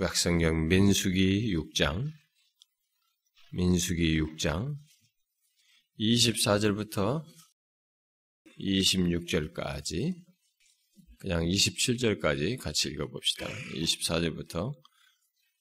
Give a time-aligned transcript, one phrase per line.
[0.00, 2.10] 구약성경 민수기 6장,
[3.52, 4.74] 민수기 6장
[5.98, 7.22] 24절부터
[8.58, 10.14] 26절까지
[11.18, 13.46] 그냥 27절까지 같이 읽어봅시다.
[13.74, 14.72] 24절부터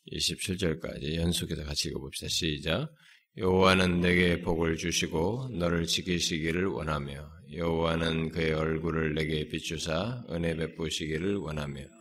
[0.10, 2.30] 27절까지 연속해서 같이 읽어봅시다.
[2.30, 2.90] 시작.
[3.36, 11.99] 여호와는 내게 복을 주시고 너를 지키시기를 원하며 여호와는 그의 얼굴을 내게 비추사 은혜 베푸시기를 원하며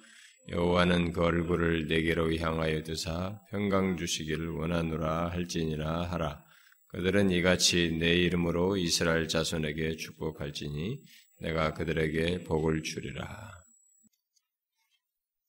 [0.50, 6.42] 여호와는 그 얼굴을 내게로 향하여 드사 평강 주시기를 원하노라 할지니라 하라.
[6.88, 11.02] 그들은 이같이 내 이름으로 이스라엘 자손에게 축복할지니
[11.40, 13.52] 내가 그들에게 복을 주리라.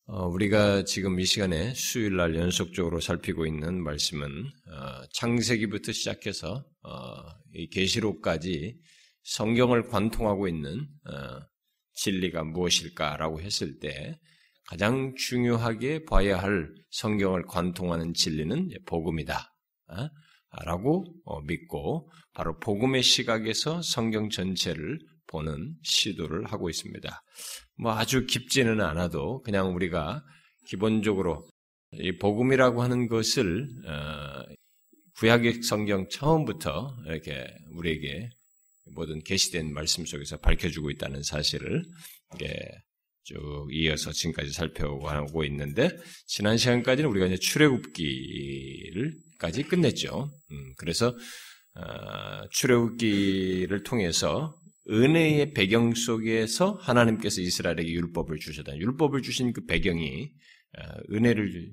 [0.07, 7.15] 어, 우리가 지금 이 시간에 수요일 날 연속적으로 살피고 있는 말씀은 어, 창세기부터 시작해서 어,
[7.53, 8.75] 이 계시록까지
[9.23, 11.39] 성경을 관통하고 있는 어,
[11.93, 14.19] 진리가 무엇일까라고 했을 때
[14.69, 19.51] 가장 중요하게 봐야 할 성경을 관통하는 진리는 복음이다.
[19.87, 20.09] 어?
[20.63, 27.23] 라고 어, 믿고 바로 복음의 시각에서 성경 전체를 보는 시도를 하고 있습니다.
[27.79, 30.23] 뭐 아주 깊지는 않아도 그냥 우리가
[30.67, 31.47] 기본적으로
[31.93, 34.43] 이 복음이라고 하는 것을 어,
[35.17, 38.29] 구약의 성경 처음부터 이렇게 우리에게
[38.93, 41.83] 모든 계시된 말씀 속에서 밝혀주고 있다는 사실을
[43.29, 47.93] 쭉 이어서 지금까지 살펴보고 있는데 지난 시간까지는 우리가 이제 출애굽기를까지
[49.63, 50.31] 끝냈죠.
[50.51, 51.15] 음, 그래서
[51.75, 54.55] 어, 출애굽기를 통해서
[54.89, 58.75] 은혜의 배경 속에서 하나님께서 이스라엘에게 율법을 주셨다.
[58.75, 60.31] 율법을 주신 그 배경이
[60.79, 60.81] 어,
[61.13, 61.71] 은혜를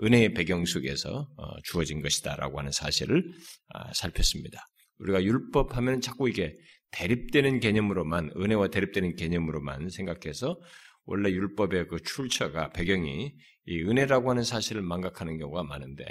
[0.00, 3.24] 은혜의 배경 속에서 어, 주어진 것이다라고 하는 사실을
[3.70, 4.64] 아, 살폈습니다.
[4.98, 6.54] 우리가 율법 하면 자꾸 이게
[6.92, 10.60] 대립되는 개념으로만 은혜와 대립되는 개념으로만 생각해서
[11.04, 13.34] 원래 율법의 그 출처가 배경이
[13.66, 16.04] 이 은혜라고 하는 사실을 망각하는 경우가 많은데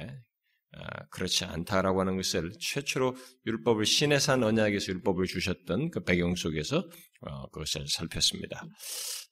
[0.74, 3.16] 아, 그렇지 않다라고 하는 것을 최초로
[3.46, 6.78] 율법을 신의 산 언약에서 율법을 주셨던 그 배경 속에서
[7.22, 8.66] 어, 그것을 살폈습니다.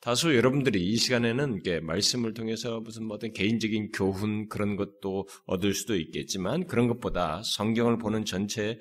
[0.02, 5.96] 다소 여러분들이 이 시간에는 말씀을 통해서 무슨 뭐 어떤 개인적인 교훈 그런 것도 얻을 수도
[5.96, 8.78] 있겠지만 그런 것보다 성경을 보는 전체에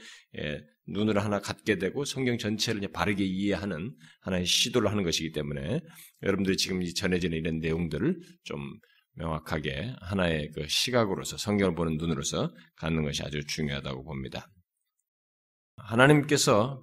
[0.88, 5.80] 눈을 하나 갖게 되고 성경 전체를 바르게 이해하는 하나의 시도를 하는 것이기 때문에
[6.22, 8.60] 여러분들이 지금 전해지는 이런 내용들을 좀
[9.14, 14.48] 명확하게 하나의 그 시각으로서 성경을 보는 눈으로서 갖는 것이 아주 중요하다고 봅니다.
[15.76, 16.82] 하나님께서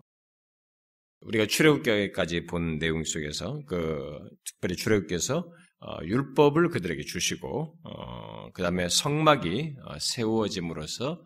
[1.22, 8.87] 우리가 출애굽기까지 본 내용 속에서 그 특별히 출애굽께서 어, 율법을 그들에게 주시고 어, 그 다음에
[8.89, 11.23] 성막이 어, 세워짐으로써 어,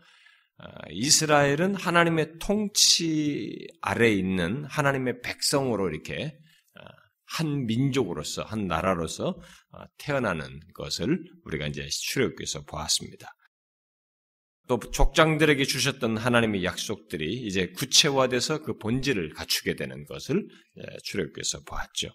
[0.92, 6.38] 이스라엘은 하나님의 통치 아래 있는 하나님의 백성으로 이렇게
[6.78, 6.84] 어,
[7.26, 9.40] 한 민족으로서 한 나라로서
[9.72, 13.28] 어, 태어나는 것을 우리가 이제 출애굽기에서 보았습니다.
[14.68, 20.48] 또 족장들에게 주셨던 하나님의 약속들이 이제 구체화돼서 그 본질을 갖추게 되는 것을
[21.04, 22.10] 출애굽기에서 보았죠.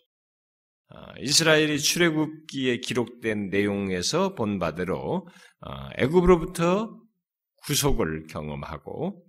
[1.18, 5.26] 이스라엘이 출애굽기에 기록된 내용에서 본 바대로
[5.96, 7.03] 애굽으로부터
[7.66, 9.22] 구속을 경험하고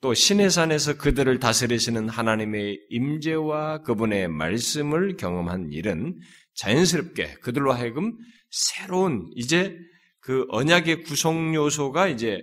[0.00, 6.18] 또 신의 산에서 그들을 다스리시는 하나님의 임재와 그분의 말씀을 경험한 일은
[6.54, 8.16] 자연스럽게 그들로 하여금
[8.50, 9.76] 새로운 이제
[10.20, 12.42] 그 언약의 구성 요소가 이제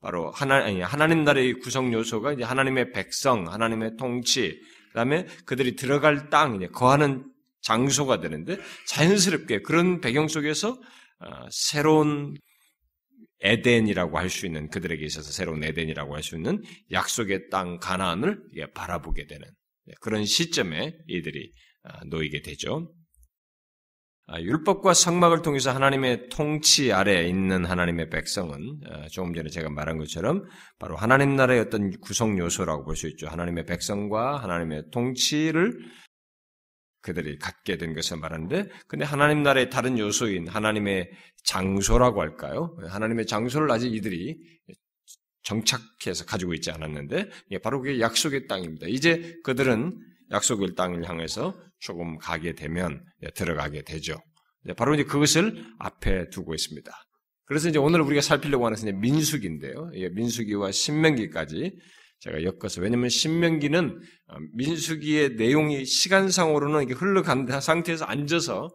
[0.00, 6.28] 바로 하나 아니 하나님 나라의 구성 요소가 이제 하나님의 백성, 하나님의 통치, 그다음에 그들이 들어갈
[6.30, 7.24] 땅, 이제 거하는
[7.62, 10.70] 장소가 되는데 자연스럽게 그런 배경 속에서
[11.18, 12.34] 어, 새로운
[13.40, 18.40] 에덴이라고 할 수 있는 그들에게 있어서 새로운 에덴이라고 할 수 있는 약속의 땅 가나안을
[18.74, 19.46] 바라보게 되는
[19.88, 21.52] 예, 그런 시점에 이들이
[21.84, 22.92] 아, 놓이게 되죠.
[24.28, 29.98] 아, 율법과 성막을 통해서 하나님의 통치 아래에 있는 하나님의 백성은 아, 조금 전에 제가 말한
[29.98, 30.42] 것처럼
[30.80, 33.28] 바로 하나님 나라의 어떤 구성 요소라고 볼 수 있죠.
[33.28, 35.72] 하나님의 백성과 하나님의 통치를
[37.06, 41.08] 그들이 갖게 된 것을 말하는데, 근데 하나님 나라의 다른 요소인 하나님의
[41.44, 42.76] 장소라고 할까요?
[42.88, 44.36] 하나님의 장소를 아직 이들이
[45.44, 47.30] 정착해서 가지고 있지 않았는데,
[47.62, 48.88] 바로 그게 약속의 땅입니다.
[48.88, 49.96] 이제 그들은
[50.32, 53.04] 약속의 땅을 향해서 조금 가게 되면
[53.36, 54.16] 들어가게 되죠.
[54.76, 56.90] 바로 이제 그것을 앞에 두고 있습니다.
[57.44, 59.92] 그래서 이제 오늘 우리가 살피려고 하는 것은 민수기인데요.
[60.14, 61.78] 민수기와 신명기까지
[62.20, 68.68] 제가 엮어서 왜냐하면 신명기는 어, 민수기의 내용이 시간상으로는 이게 흘러간 상태에서 앉아서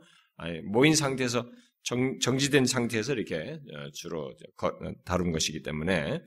[0.72, 1.46] 모인 상태에서
[1.84, 6.22] 정, 지된 상태에서 이렇게 어, 주로 어, 다룬 것이기 때문에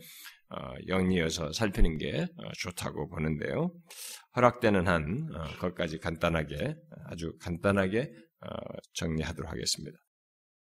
[0.87, 2.27] 영리여서 살피는 게
[2.59, 3.73] 좋다고 보는데요.
[4.37, 5.27] 허락되는 한
[5.59, 6.77] 것까지 간단하게
[7.07, 8.13] 아주 간단하게
[8.93, 9.99] 정리하도록 하겠습니다.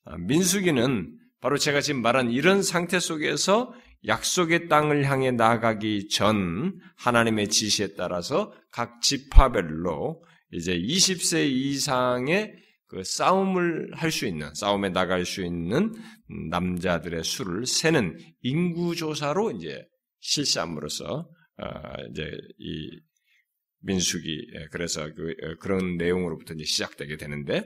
[0.06, 3.74] 아, 민수기는 바로 제가 지금 말한 이런 상태 속에서
[4.08, 12.56] 약속의 땅을 향해 나가기 전 하나님의 지시에 따라서 각 지파별로 이제 20세 이상의
[12.88, 15.94] 그 싸움을 할 수 있는 싸움에 나갈 수 있는
[16.50, 19.84] 남자들의 수를 세는 인구 조사로 이제
[20.20, 21.28] 실시함으로써
[21.58, 21.68] 어
[22.12, 23.00] 이제 이
[23.82, 27.64] 민수기 예, 그래서 그 어, 그런 내용으로부터 이제 시작되게 되는데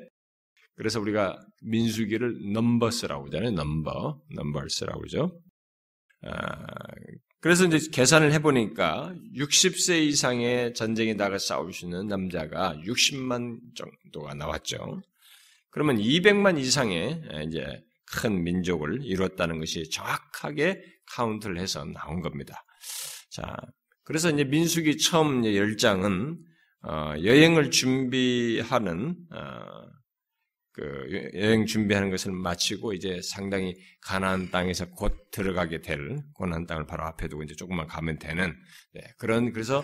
[0.76, 3.52] 그래서 우리가 민수기를 Numbers라고 하잖아요.
[3.52, 5.40] Number Numbers라고 그러죠.
[6.24, 6.66] 아,
[7.42, 15.02] 그래서 이제 계산을 해보니까 60세 이상의 전쟁에 나가 싸울 수 있는 남자가 60만 정도가 나왔죠.
[15.70, 22.66] 그러면 200만 이상의 이제 큰 민족을 이뤘다는 것이 정확하게 카운트를 해서 나온 겁니다.
[23.30, 23.56] 자,
[24.04, 26.38] 그래서 이제 민수기 처음 10장은
[26.82, 29.99] 어, 여행을 준비하는 어,
[30.72, 37.04] 그 여행 준비하는 것을 마치고 이제 상당히 가나안 땅에서 곧 들어가게 될 고난 땅을 바로
[37.06, 38.56] 앞에 두고 이제 조금만 가면 되는
[38.94, 39.84] 네, 그런 그래서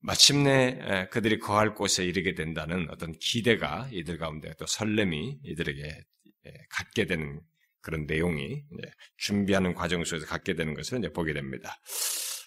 [0.00, 6.04] 마침내 그들이 거할 곳에 이르게 된다는 어떤 기대가 이들 가운데 또 설렘이 이들에게
[6.70, 7.40] 갖게 되는
[7.82, 8.62] 그런 내용이
[9.18, 11.78] 준비하는 과정 속에서 갖게 되는 것을 이제 보게 됩니다.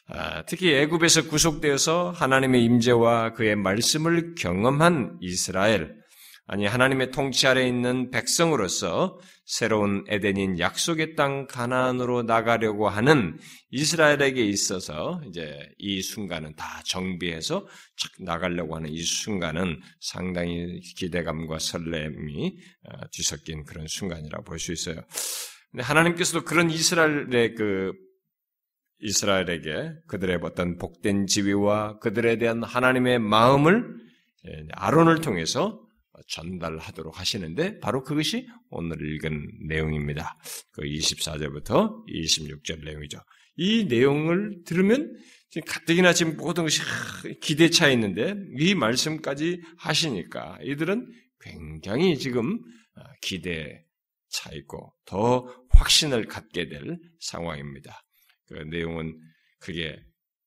[0.07, 6.02] 아, 특히 애굽에서 구속되어서 하나님의 임재와 그의 말씀을 경험한 이스라엘
[6.45, 13.37] 아니 하나님의 통치 아래 있는 백성으로서 새로운 에덴인 약속의 땅 가나안으로 나가려고 하는
[13.69, 17.65] 이스라엘에게 있어서 이제 이 순간은 다 정비해서
[18.19, 22.57] 나가려고 하는 이 순간은 상당히 기대감과 설렘이
[22.89, 25.01] 어, 뒤섞인 그런 순간이라고 볼수 있어요.
[25.71, 27.93] 근데 하나님께서도 그런 이스라엘의 그
[28.99, 34.03] 이스라엘에게 그들의 어떤 복된 지위와 그들에 대한 하나님의 마음을
[34.45, 35.82] 예, 아론을 통해서
[36.27, 40.37] 전달하도록 하시는데 바로 그것이 오늘 읽은 내용입니다.
[40.71, 43.19] 그 24절부터 26절 내용이죠.
[43.55, 45.15] 이 내용을 들으면
[45.67, 46.81] 가뜩이나 지금 모든 것이
[47.41, 52.53] 기대 차 있는데 이 말씀까지 하시니까 이들은 굉장히 지금
[52.95, 53.83] 어, 기대
[54.29, 58.01] 차 있고 더 확신을 갖게 될 상황입니다.
[58.47, 59.15] 그 내용은
[59.59, 59.99] 그게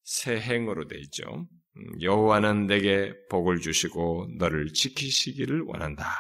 [0.03, 1.49] 새 행어로 되어 있죠.
[1.77, 6.11] 음, 여호와는 내게 복을 주시고 너를 지키시기를 원한다.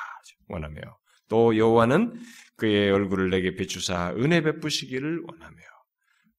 [0.48, 0.80] 원하며
[1.28, 2.14] 또 여호와는
[2.56, 5.56] 그의 얼굴을 내게 비추사 은혜 베푸시기를 원하며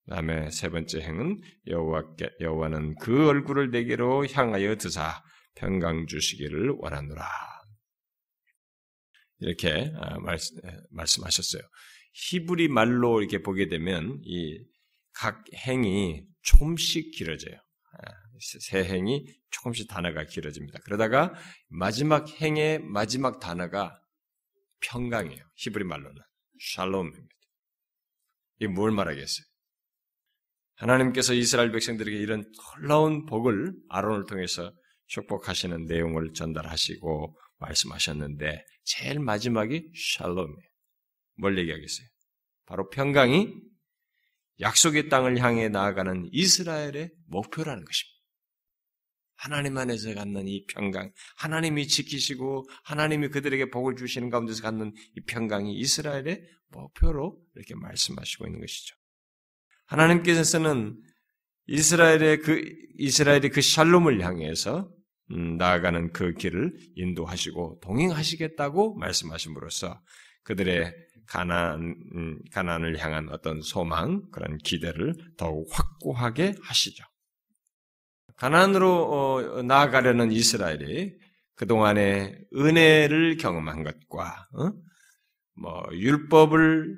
[0.09, 5.21] 다음에 세 번째 행은 여호와께 여호와는 그 얼굴을 내게로 향하여 드사
[5.55, 7.25] 평강 주시기를 원하노라.
[9.39, 10.17] 이렇게 아,
[10.91, 11.61] 말씀하셨어요.
[12.13, 14.77] 히브리 말로 이렇게 보게 되면 이
[15.19, 17.55] 각 행이 조금씩 길어져요.
[18.37, 20.79] 아, 세 행이 조금씩 단어가 길어집니다.
[20.83, 21.33] 그러다가
[21.69, 23.99] 마지막 행의 마지막 단어가
[24.81, 25.43] 평강이에요.
[25.55, 26.21] 히브리 말로는
[26.75, 27.35] 샬롬입니다.
[28.59, 29.45] 이게 뭘 말하겠어요?
[30.75, 32.43] 하나님께서 이스라엘 백성들에게 이런
[32.75, 34.71] 놀라운 복을 아론을 통해서
[35.07, 40.69] 축복하시는 내용을 전달하시고 말씀하셨는데 제일 마지막이 샬롬이에요.
[41.39, 42.07] 뭘 얘기하겠어요?
[42.65, 43.51] 바로 평강이
[44.59, 48.16] 약속의 땅을 향해 나아가는 이스라엘의 목표라는 것입니다.
[49.37, 55.73] 하나님 안에서 갖는 이 평강, 하나님이 지키시고 하나님이 그들에게 복을 주시는 가운데서 갖는 이 평강이
[55.77, 58.95] 이스라엘의 목표로 이렇게 말씀하시고 있는 것이죠.
[59.85, 60.99] 하나님께서는
[61.67, 62.63] 이스라엘의 그
[62.97, 64.89] 이스라엘의 그 샬롬을 향해서
[65.31, 70.01] 음, 나아가는 그 길을 인도하시고 동행하시겠다고 말씀하심으로써
[70.43, 70.93] 그들의
[71.27, 77.03] 가난 음, 가난을 향한 어떤 소망 그런 기대를 더욱 확고하게 하시죠.
[78.37, 81.15] 가난으로 어, 나아가려는 이스라엘이
[81.55, 84.71] 그동안에 은혜를 경험한 것과 어?
[85.59, 86.95] 뭐 율법을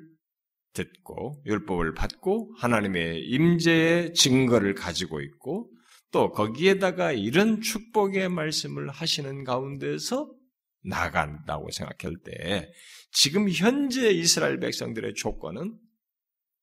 [0.74, 5.70] 듣고 율법을 받고 하나님의 임재의 증거를 가지고 있고
[6.12, 10.30] 또 거기에다가 이런 축복의 말씀을 하시는 가운데서
[10.82, 12.70] 나간다고 생각할 때
[13.12, 15.78] 지금 현재 이스라엘 백성들의 조건은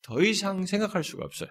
[0.04, 1.50] 더 이상 생각할 수가 없어요.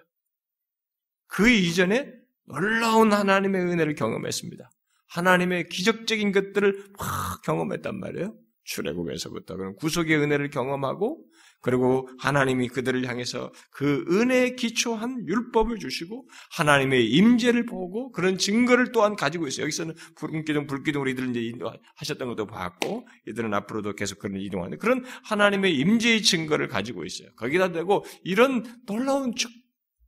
[1.27, 2.11] 그 이전에
[2.47, 4.69] 놀라운 하나님의 은혜를 경험했습니다.
[5.09, 8.35] 하나님의 기적적인 것들을 막 경험했단 말이에요.
[8.63, 11.23] 출애굽에서부터 그런 구속의 은혜를 경험하고
[11.61, 19.15] 그리고 하나님이 그들을 향해서 그 은혜에 기초한 율법을 주시고 하나님의 임재를 보고 그런 증거를 또한
[19.15, 19.63] 가지고 있어요.
[19.63, 21.57] 여기서는 불기둥 불기둥으로 이들을 이제
[21.95, 27.29] 하셨던 것도 봤고 이들은 앞으로도 계속 그런 이동하는 그런 하나님의 임재의 증거를 가지고 있어요.
[27.37, 29.51] 거기다 대고 이런 놀라운 축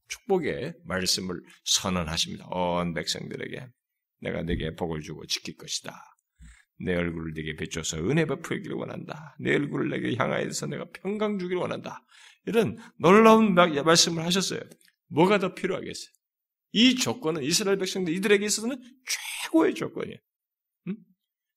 [0.10, 2.48] 축복의 말씀을 선언하십니다.
[2.50, 3.68] 온 백성들에게
[4.22, 6.04] 내가 내게 복을 주고 지킬 것이다.
[6.82, 9.36] 내 얼굴을 내게 비춰서 은혜 베풀기를 원한다.
[9.40, 12.06] 내 얼굴을 내게 향하여서 내가 평강 주기를 원한다.
[12.46, 14.62] 이런 놀라운 말씀을 하셨어요.
[15.08, 16.10] 뭐가 더 필요하겠어요?
[16.72, 18.82] 이 조건은 이스라엘 백성들 이들에게 있어서는
[19.44, 20.18] 최고의 조건이에요.
[20.88, 20.98] 응?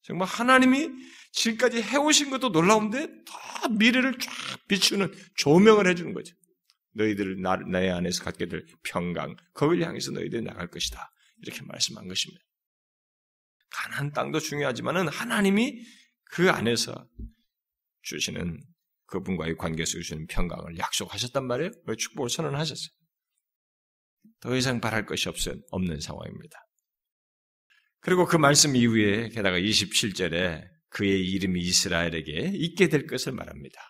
[0.02, 0.90] 정말 하나님이
[1.32, 4.32] 지금까지 해오신 것도 놀라운데 더 미래를 쫙
[4.68, 6.34] 비추는 조명을 해주는 거죠.
[6.94, 11.10] 너희들 나, 내 안에서 갖게 될 평강, 거기를 향해서 너희들이 나갈 것이다.
[11.42, 12.44] 이렇게 말씀한 것입니다.
[13.70, 15.82] 가난 땅도 중요하지만은 하나님이
[16.24, 17.08] 그 안에서
[18.02, 18.60] 주시는
[19.06, 21.70] 그분과의 관계에서 주시는 평강을 약속하셨단 말이에요.
[21.86, 22.88] 그 축복을 선언하셨어요.
[24.40, 25.36] 더 이상 바랄 것이 없,
[25.70, 26.58] 없는 상황입니다.
[28.00, 33.80] 그리고 그 말씀 이후에 게다가 27절에 그의 이름이 이스라엘에게 있게 될 것을 말합니다.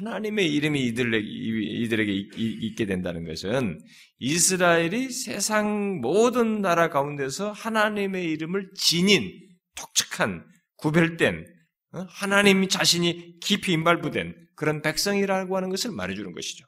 [0.00, 3.78] 하나님의 이름이 이들에게, 이들에게 있게 된다는 것은
[4.18, 9.30] 이스라엘이 세상 모든 나라 가운데서 하나님의 이름을 지닌
[9.76, 10.44] 독특한
[10.76, 11.44] 구별된
[11.92, 12.06] 어?
[12.08, 16.64] 하나님 자신이 깊이 인발부된 그런 백성이라고 하는 것을 말해주는 것이죠.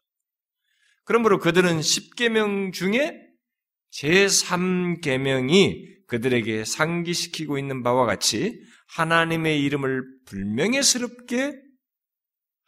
[1.05, 3.19] 그러므로 그들은 10계명 중에
[3.93, 8.61] 제3계명이 그들에게 상기시키고 있는 바와 같이
[8.95, 11.62] 하나님의 이름을 불명예스럽게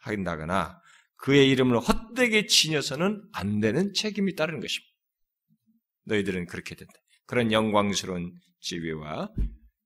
[0.07, 0.79] 한다거나
[1.17, 4.93] 그의 이름을 헛되게 지녀서는 안 되는 책임이 따르는 것입니다.
[6.05, 6.93] 너희들은 그렇게 된다.
[7.25, 9.31] 그런 영광스러운 지위와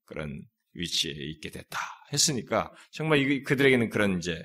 [0.04, 0.42] 그런
[0.74, 1.78] 위치에 있게 됐다.
[2.12, 4.42] 했으니까 정말 그들에게는 그런 이제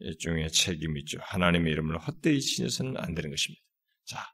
[0.00, 1.18] 일종의 책임이 있죠.
[1.22, 3.62] 하나님의 이름을 헛되이 지녀서는 안 되는 것입니다.
[4.04, 4.26] 자,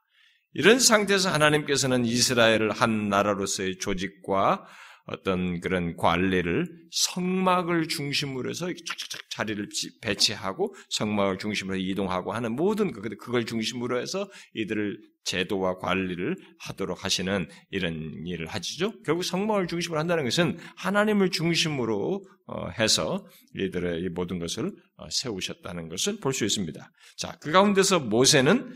[0.53, 4.67] 이런 상태에서 하나님께서는 이스라엘을 한 나라로서의 조직과
[5.11, 9.69] 어떤 그런 관리를 성막을 중심으로 해서 착착착 자리를
[10.01, 17.49] 배치하고 성막을 중심으로 이동하고 하는 모든 그, 그걸 중심으로 해서 이들을 제도와 관리를 하도록 하시는
[17.71, 19.03] 이런 일을 하시죠.
[19.03, 25.89] 결국 성막을 중심으로 한다는 것은 하나님을 중심으로 어, 해서 이들의 이 모든 것을 어, 세우셨다는
[25.89, 26.91] 것을 볼 수 있습니다.
[27.17, 28.73] 자, 그 가운데서 모세는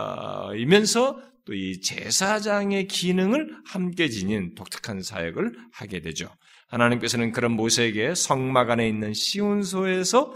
[0.00, 6.32] 선지자이면서 또 이 제사장의 기능을 함께 지닌 독특한 사역을 하게 되죠.
[6.68, 10.32] 하나님께서는 그런 모세에게 성막 안에 있는 시온소에서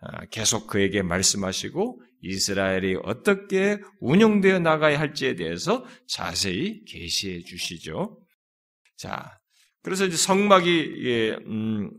[0.00, 8.20] 아, 계속 그에게 말씀하시고 이스라엘이 어떻게 운영되어 나가야 할지에 대해서 자세히 계시해 주시죠.
[8.98, 9.40] 자,
[9.82, 11.90] 그래서 이제 성막이 음,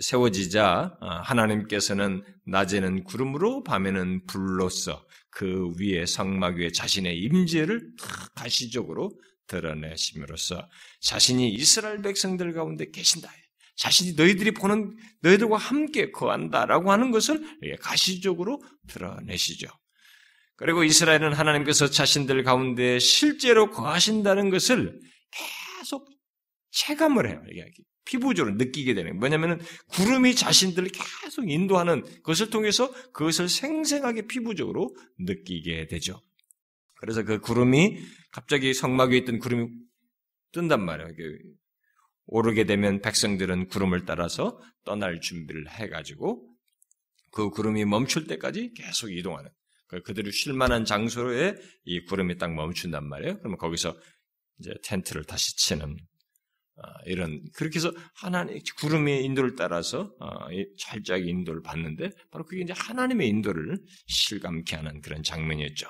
[0.00, 5.04] 세워지자 아, 하나님께서는 낮에는 구름으로 밤에는 불로써
[5.36, 7.90] 그 위에 성막 위에 자신의 임재를
[8.34, 9.10] 가시적으로
[9.48, 10.66] 드러내심으로써
[11.02, 13.30] 자신이 이스라엘 백성들 가운데 계신다.
[13.76, 17.44] 자신이 너희들이 보는 너희들과 함께 거한다라고 하는 것을
[17.82, 19.68] 가시적으로 드러내시죠.
[20.56, 24.98] 그리고 이스라엘은 하나님께서 자신들 가운데 실제로 거하신다는 것을
[25.80, 26.08] 계속
[26.70, 27.42] 체감을 해요.
[28.06, 29.18] 피부적으로 느끼게 되는 거예요.
[29.18, 30.88] 뭐냐면은 구름이 자신들을
[31.22, 36.22] 계속 인도하는 것을 통해서 그것을 생생하게 피부적으로 느끼게 되죠.
[37.00, 37.98] 그래서 그 구름이
[38.32, 39.68] 갑자기 성막 위에 있던 구름이
[40.52, 41.10] 뜬단 말이에요.
[42.26, 46.48] 오르게 되면 백성들은 구름을 따라서 떠날 준비를 해가지고
[47.32, 49.50] 그 구름이 멈출 때까지 계속 이동하는
[49.88, 53.38] 그 그들이 쉴 만한 장소에 이 구름이 딱 멈춘단 말이에요.
[53.38, 53.96] 그러면 거기서
[54.58, 56.15] 이제 텐트를 다시 치는 아,
[57.06, 60.12] 이런 그렇게 해서 하나님 구름의 인도를 따라서
[60.78, 65.88] 철저하게 아, 인도를 받는데 바로 그게 이제 하나님의 인도를 실감케 하는 그런 장면이었죠.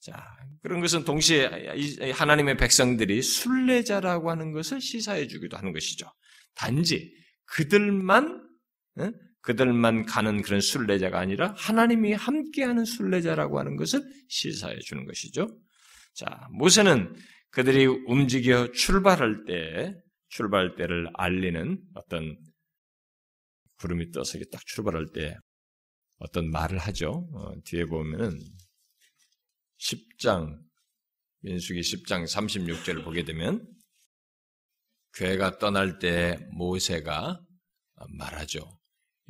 [0.00, 0.24] 자
[0.62, 6.10] 그런 것은 동시에 하나님의 백성들이 순례자라고 하는 것을 시사해 주기도 하는 것이죠.
[6.54, 7.12] 단지
[7.46, 8.44] 그들만
[9.40, 15.48] 그들만 가는 그런 순례자가 아니라 하나님이 함께하는 순례자라고 하는 것을 시사해 주는 것이죠.
[16.14, 17.14] 자 모세는
[17.50, 19.94] 그들이 움직여 출발할 때
[20.28, 22.36] 출발 때를 알리는 어떤
[23.76, 25.36] 구름이 떠서 딱 출발할 때
[26.18, 27.28] 어떤 말을 하죠.
[27.32, 28.38] 어, 뒤에 보면은
[29.78, 30.58] 10장
[31.40, 33.66] 민수기 10장 36절을 보게 되면
[35.14, 37.40] 괴가 떠날 때 모세가
[38.10, 38.78] 말하죠.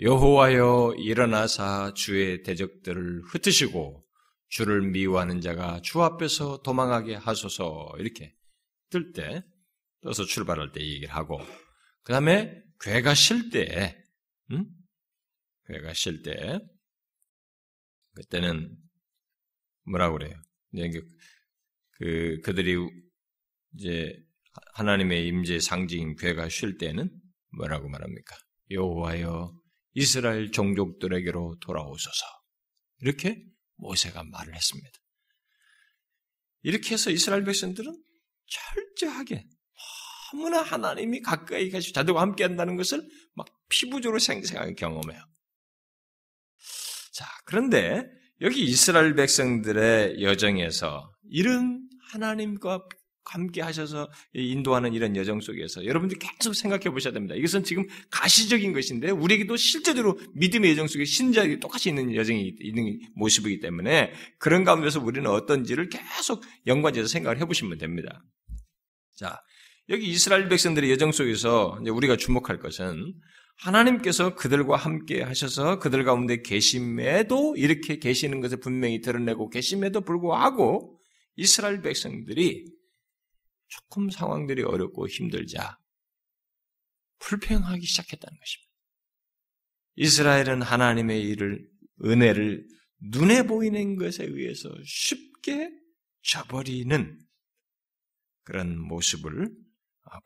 [0.00, 4.04] 여호와여 일어나사 주의 대적들을 흩으시고
[4.48, 8.34] 주를 미워하는 자가 주 앞에서 도망하게 하소서 이렇게
[8.90, 9.42] 뜰 때
[10.02, 11.38] 떠서 출발할 때 얘기를 하고,
[12.02, 13.96] 그 다음에 괴가 쉴 때,
[14.50, 14.66] 음?
[15.66, 16.60] 괴가 쉴 때,
[18.14, 18.76] 그때는
[19.84, 20.34] 뭐라고 그래요?
[21.92, 22.76] 그, 그들이
[23.74, 24.12] 이제
[24.74, 27.10] 하나님의 임재 상징인 괴가 쉴 때는
[27.56, 28.36] 뭐라고 말합니까?
[28.70, 29.52] 여호와여
[29.94, 32.26] 이스라엘 종족들에게로 돌아오소서.
[33.00, 33.44] 이렇게
[33.76, 34.98] 모세가 말을 했습니다.
[36.62, 37.92] 이렇게 해서 이스라엘 백성들은
[38.46, 39.48] 철저하게
[40.32, 43.02] 너무나 하나님이 가까이 가시고 자들과 함께 한다는 것을
[43.34, 45.20] 막 피부적으로 생생하게 경험해요.
[47.12, 48.06] 자, 그런데
[48.40, 52.84] 여기 이스라엘 백성들의 여정에서 이런 하나님과
[53.24, 57.34] 함께 하셔서 인도하는 이런 여정 속에서 여러분들이 계속 생각해 보셔야 됩니다.
[57.34, 63.60] 이것은 지금 가시적인 것인데 우리에게도 실제로 믿음의 여정 속에 신자들이 똑같이 있는 여정이 있는 모습이기
[63.60, 68.22] 때문에 그런 가운데서 우리는 어떤지를 계속 연관해서 생각을 해 보시면 됩니다.
[69.14, 69.42] 자,
[69.90, 73.14] 여기 이스라엘 백성들의 여정 속에서 우리가 주목할 것은
[73.56, 81.00] 하나님께서 그들과 함께 하셔서 그들 가운데 계심에도 이렇게 계시는 것을 분명히 드러내고 계심에도 불구하고
[81.36, 82.66] 이스라엘 백성들이
[83.68, 85.78] 조금 상황들이 어렵고 힘들자
[87.18, 88.68] 불평하기 시작했다는 것입니다.
[89.96, 91.68] 이스라엘은 하나님의 일을
[92.04, 92.66] 은혜를
[93.00, 95.70] 눈에 보이는 것에 의해서 쉽게
[96.22, 97.18] 저버리는
[98.44, 99.50] 그런 모습을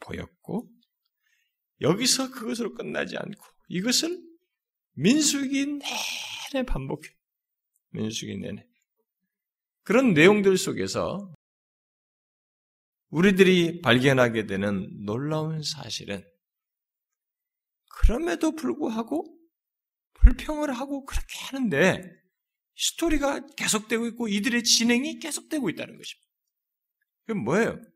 [0.00, 0.68] 보였고
[1.80, 4.20] 여기서 그것으로 끝나지 않고 이것을
[4.94, 5.66] 민수기
[6.52, 7.08] 내내 반복해.
[7.90, 8.66] 민수기 내내.
[9.82, 11.34] 그런 내용들 속에서
[13.08, 16.24] 우리들이 발견하게 되는 놀라운 사실은
[17.90, 19.38] 그럼에도 불구하고
[20.14, 22.22] 불평을 하고 그렇게 하는데
[22.76, 26.30] 스토리가 계속되고 있고 이들의 진행이 계속되고 있다는 것입니다.
[27.26, 27.91] 그게 뭐예요?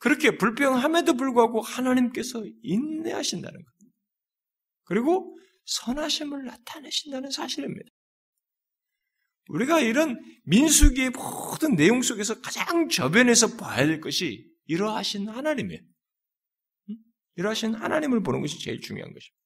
[0.00, 3.72] 그렇게 불평함에도 불구하고 하나님께서 인내하신다는 것.
[4.84, 7.88] 그리고 선하심을 나타내신다는 사실입니다.
[9.48, 15.80] 우리가 이런 민수기의 모든 내용 속에서 가장 저변에서 봐야 될 것이 이러하신 하나님이에요.
[17.36, 19.40] 이러하신 하나님을 보는 것이 제일 중요한 것입니다.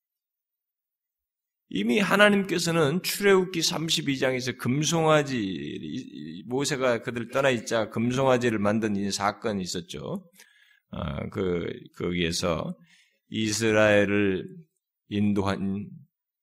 [1.76, 10.24] 이미 하나님께서는 출애굽기 32장에서 금송아지 모세가 그들 떠나 있자 금송아지를 만든 이 사건이 있었죠.
[10.92, 11.66] 어, 그
[11.98, 12.76] 거기에서
[13.28, 14.46] 이스라엘을
[15.08, 15.88] 인도한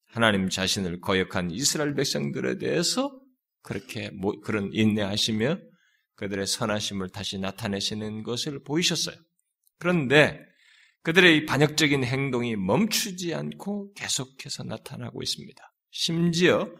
[0.07, 3.17] 하나님 자신을 거역한 이스라엘 백성들에 대해서
[3.61, 4.11] 그렇게
[4.43, 5.59] 그런 인내하시며
[6.15, 9.15] 그들의 선하심을 다시 나타내시는 것을 보이셨어요.
[9.79, 10.45] 그런데
[11.03, 15.73] 그들의 이 반역적인 행동이 멈추지 않고 계속해서 나타나고 있습니다.
[15.91, 16.71] 심지어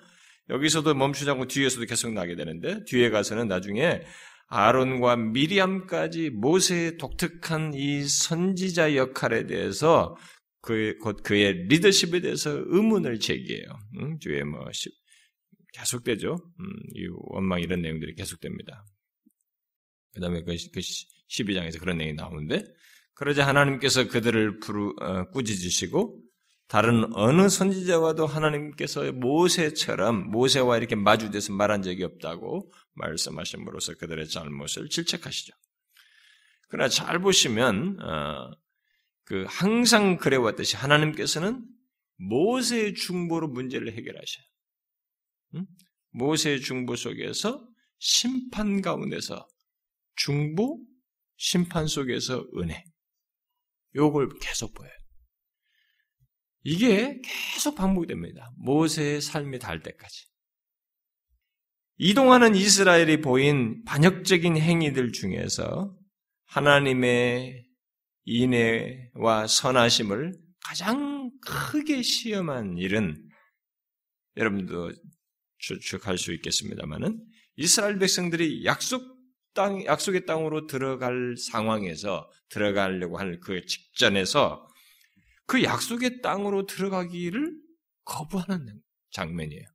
[0.49, 4.01] 여기서도 멈추지 않고 뒤에서도 계속 나게 되는데 뒤에 가서는 나중에
[4.47, 10.15] 아론과 미리암까지 모세의 독특한 이 선지자 역할에 대해서
[10.61, 13.65] 그, 곧 그의 리더십에 대해서 의문을 제기해요.
[13.99, 14.19] 응?
[14.19, 14.65] 뒤에 뭐
[15.73, 16.35] 계속되죠.
[16.35, 18.85] 음, 이 원망 이런 내용들이 계속됩니다.
[20.13, 22.61] 그 다음에 그, 그 12장에서 그런 내용이 나오는데
[23.21, 26.19] 그러자 하나님께서 그들을 부르, 어, 꾸짖으시고
[26.67, 35.53] 다른 어느 선지자와도 하나님께서 모세처럼 모세와 이렇게 마주돼서 말한 적이 없다고 말씀하심으로써 그들의 잘못을 질책하시죠.
[36.67, 38.49] 그러나 잘 보시면 어,
[39.25, 41.63] 그 항상 그래왔듯이 하나님께서는
[42.17, 44.45] 모세의 중보로 문제를 해결하셔요.
[45.57, 45.67] 응?
[46.09, 49.47] 모세의 중보 속에서 심판 가운데서
[50.15, 50.79] 중보,
[51.37, 52.83] 심판 속에서 은혜.
[53.95, 54.91] 요걸 계속 보여요.
[56.63, 58.51] 이게 계속 반복이 됩니다.
[58.57, 60.25] 모세의 삶이 닿을 때까지.
[61.97, 65.95] 이동하는 이스라엘이 보인 반역적인 행위들 중에서
[66.45, 67.65] 하나님의
[68.25, 73.27] 인애와 선하심을 가장 크게 시험한 일은
[74.37, 74.91] 여러분도
[75.57, 77.23] 추측할 수 있겠습니다만은
[77.55, 79.10] 이스라엘 백성들이 약속
[79.53, 84.67] 땅, 약속의 땅으로 들어갈 상황에서 들어가려고 할 그 직전에서
[85.45, 87.55] 그 약속의 땅으로 들어가기를
[88.05, 89.65] 거부하는 장면이에요.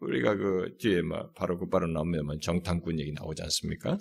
[0.00, 3.98] 우리가 그 뒤에 막 바로 곧바로 나오면 정탐꾼 얘기 나오지 않습니까?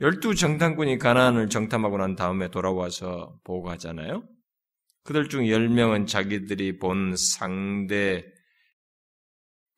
[0.00, 4.28] 열두 정탐꾼이 가나안을 정탐하고 난 다음에 돌아와서 보고하잖아요.
[5.04, 8.24] 그들 중 열명은 자기들이 본 상대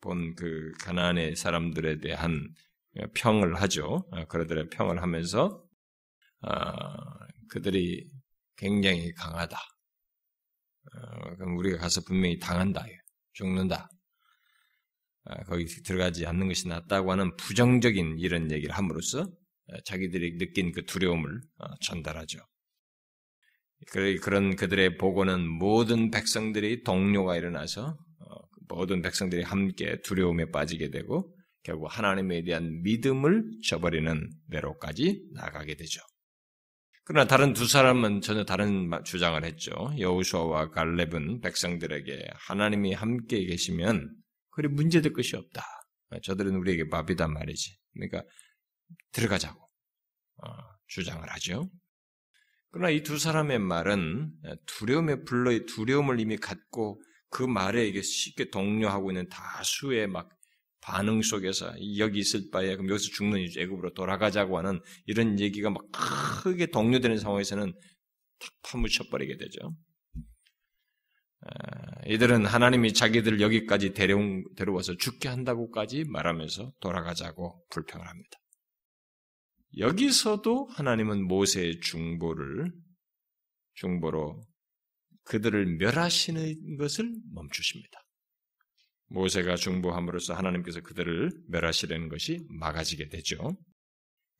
[0.07, 2.47] 본 그 가나안의 사람들에 대한
[3.13, 4.07] 평을 하죠.
[4.11, 5.61] 아, 그들의 평을 하면서
[6.41, 6.95] 아,
[7.49, 8.07] 그들이
[8.55, 9.57] 굉장히 강하다.
[9.57, 12.85] 어, 그럼 우리가 가서 분명히 당한다.
[13.33, 13.89] 죽는다.
[15.25, 19.27] 아, 거기 들어가지 않는 것이 낫다고 하는 부정적인 이런 얘기를 함으로써
[19.83, 22.39] 자기들이 느낀 그 두려움을 어, 전달하죠.
[24.21, 28.06] 그런 그들의 보고는 모든 백성들이 동료가 일어나서 어,
[28.69, 35.99] 모든 백성들이 함께 두려움에 빠지게 되고 결국 하나님에 대한 믿음을 저버리는 대로까지 나가게 되죠.
[37.03, 39.71] 그러나 다른 두 사람은 전혀 다른 주장을 했죠.
[39.97, 44.13] 여우수아와 갈렙은 백성들에게 하나님이 함께 계시면
[44.49, 45.63] 그리 문제될 것이 없다.
[46.23, 47.77] 저들은 우리에게 밥이단 말이지.
[47.93, 48.23] 그러니까
[49.11, 49.59] 들어가자고.
[50.37, 50.49] 어,
[50.87, 51.69] 주장을 하죠.
[52.71, 54.31] 그러나 이 두 사람의 말은
[54.65, 60.29] 두려움에 불러 두려움을 이미 갖고 그 말에 이게 쉽게 동료하고 있는 다수의 막
[60.81, 66.67] 반응 속에서 여기 있을 바에 그럼 여기서 죽는 애굽으로 돌아가자고 하는 이런 얘기가 막 크게
[66.67, 67.73] 동료되는 상황에서는
[68.39, 69.75] 탁 파묻혀 버리게 되죠.
[72.05, 78.39] 이들은 하나님이 자기들을 여기까지 데려온, 데려와서 죽게 한다고까지 말하면서 돌아가자고 불평을 합니다.
[79.77, 82.71] 여기서도 하나님은 모세의 중보를
[83.73, 84.41] 중보로
[85.27, 87.99] 그들을 멸하시는 것을 멈추십니다.
[89.09, 93.57] 모세가 중보함으로써 하나님께서 그들을 멸하시려는 것이 막아지게 되죠.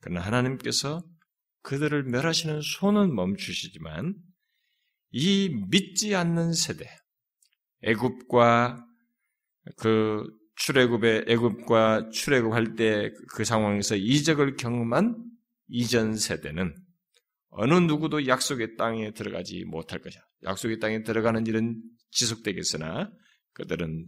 [0.00, 1.02] 그러나 하나님께서
[1.62, 4.14] 그들을 멸하시는 손은 멈추시지만
[5.10, 6.86] 이 믿지 않는 세대,
[7.82, 8.84] 애굽과
[9.76, 10.24] 그
[10.56, 15.16] 출애굽의 애굽과 출애굽할 때 그 상황에서 이적을 경험한
[15.68, 16.74] 이전 세대는
[17.60, 20.22] 어느 누구도 약속의 땅에 들어가지 못할 것이야.
[20.44, 23.10] 약속의 땅에 들어가는 일은 지속되겠으나
[23.52, 24.06] 그들은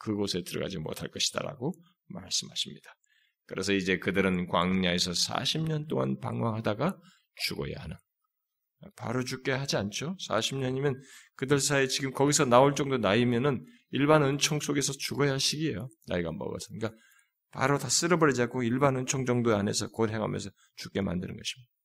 [0.00, 1.74] 그곳에 들어가지 못할 것이다라고
[2.08, 2.92] 말씀하십니다.
[3.46, 6.98] 그래서 이제 그들은 광야에서 40년 동안 방황하다가
[7.46, 7.96] 죽어야 하는
[8.96, 10.16] 바로 죽게 하지 않죠.
[10.28, 10.96] 40년이면
[11.36, 15.88] 그들 사이에 지금 거기서 나올 정도 나이면은 일반 은총 속에서 죽어야 할 시기예요.
[16.08, 16.66] 나이가 먹어서.
[16.74, 17.00] 그러니까
[17.52, 21.77] 바로 다 쓸어버리지 않고 일반 은총 정도 안에서 곧 행하면서 죽게 만드는 것입니다.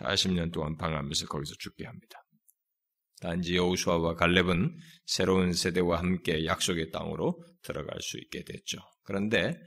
[0.00, 2.22] 40년 동안 방하면서 거기서 죽게 합니다.
[3.20, 8.78] 단지 여우수아와 갈렙은 새로운 세대와 함께 약속의 땅으로 들어갈 수 있게 됐죠.
[9.04, 9.58] 그런데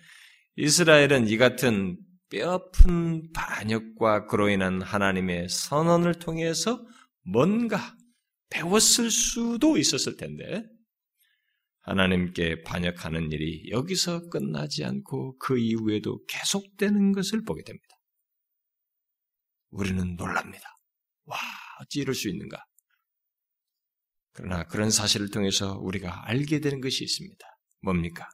[0.56, 1.98] 이스라엘은 이 같은
[2.30, 6.86] 뼈아픈 반역과 그로 인한 하나님의 선언을 통해서
[7.24, 7.96] 뭔가
[8.50, 10.64] 배웠을 수도 있었을 텐데
[11.82, 17.99] 하나님께 반역하는 일이 여기서 끝나지 않고 그 이후에도 계속되는 것을 보게 됩니다.
[19.70, 20.68] 우리는 놀랍니다.
[21.26, 21.38] 와,
[21.82, 22.64] 어찌 이럴 수 있는가?
[24.32, 27.46] 그러나 그런 사실을 통해서 우리가 알게 되는 것이 있습니다.
[27.82, 28.30] 뭡니까?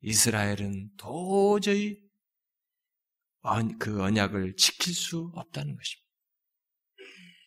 [0.00, 2.00] 이스라엘은 도저히
[3.78, 6.06] 그 언약을 지킬 수 없다는 것입니다.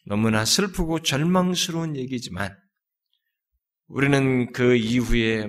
[0.06, 2.58] 너무나 슬프고 절망스러운 얘기지만
[3.88, 5.48] 우리는 그 이후에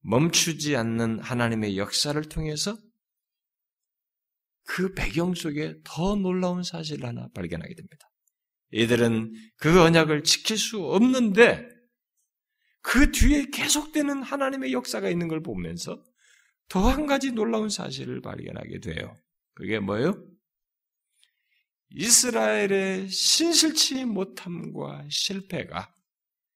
[0.00, 2.76] 멈추지 않는 하나님의 역사를 통해서
[4.64, 8.08] 그 배경 속에 더 놀라운 사실을 하나 발견하게 됩니다.
[8.70, 11.66] 이들은 그 언약을 지킬 수 없는데
[12.80, 16.02] 그 뒤에 계속되는 하나님의 역사가 있는 걸 보면서
[16.68, 19.14] 더 한 가지 놀라운 사실을 발견하게 돼요.
[19.54, 20.24] 그게 뭐예요?
[21.90, 25.92] 이스라엘의 신실치 못함과 실패가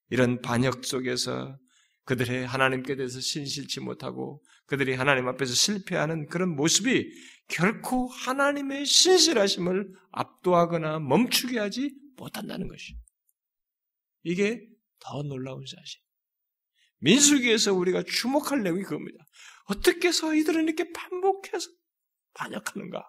[0.09, 1.59] 이런 반역 속에서
[2.05, 7.11] 그들의 하나님께 대해서 신실치 못하고 그들이 하나님 앞에서 실패하는 그런 모습이
[7.49, 12.97] 결코 하나님의 신실하심을 압도하거나 멈추게 하지 못한다는 것이.
[14.23, 14.67] 이게
[14.99, 16.01] 더 놀라운 사실.
[16.99, 19.25] 민수기에서 우리가 주목할 내용이 그겁니다.
[19.67, 21.71] 어떻게 해서 이들은 이렇게 반복해서
[22.35, 23.09] 반역하는가?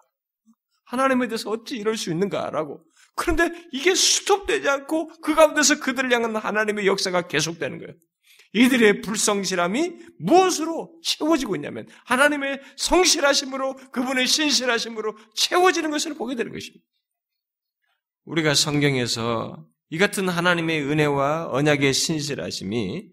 [0.84, 2.84] 하나님에 대해서 어찌 이럴 수 있는가라고.
[3.14, 7.94] 그런데 이게 스톱되지 않고 그 가운데서 그들을 향한 하나님의 역사가 계속되는 거예요.
[8.52, 16.84] 이들의 불성실함이 무엇으로 채워지고 있냐면 하나님의 성실하심으로 그분의 신실하심으로 채워지는 것을 보게 되는 것입니다.
[18.24, 23.08] 우리가 성경에서 이 같은 하나님의 은혜와 언약의 신실하심이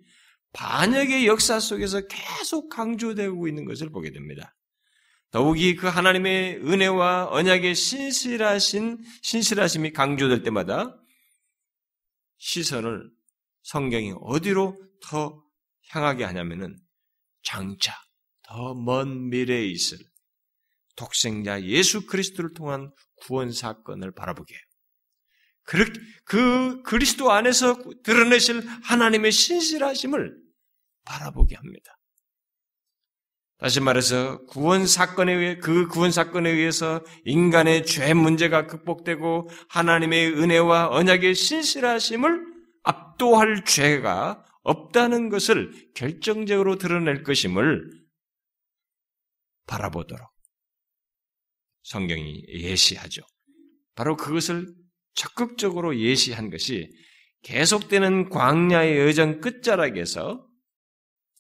[0.54, 4.56] 반역의 역사 속에서 계속 강조되고 있는 것을 보게 됩니다.
[5.32, 10.98] 더욱이 그 하나님의 은혜와 언약의 신실하신 신실하심이 강조될 때마다
[12.38, 13.10] 시선을
[13.64, 15.44] 성경이 어디로 더
[15.90, 16.78] 향하게 하냐면은
[17.44, 17.94] 장차
[18.44, 19.98] 더 먼 미래에 있을
[20.96, 24.62] 독생자 예수 그리스도를 통한 구원 사건을 바라보게 해요.
[26.26, 30.38] 그 그리스도 안에서 드러내실 하나님의 신실하심을
[31.06, 31.98] 바라보게 합니다.
[33.58, 40.90] 다시 말해서 구원 사건에 의해 그 구원 사건에 의해서 인간의 죄 문제가 극복되고 하나님의 은혜와
[40.90, 42.46] 언약의 신실하심을
[42.84, 47.88] 압도할 죄가 없다는 것을 결정적으로 드러낼 것임을
[49.68, 50.28] 바라보도록
[51.84, 53.22] 성경이 예시하죠.
[53.94, 54.68] 바로 그것을
[55.14, 56.90] 적극적으로 예시한 것이
[57.44, 60.48] 계속되는 광야의 여정 끝자락에서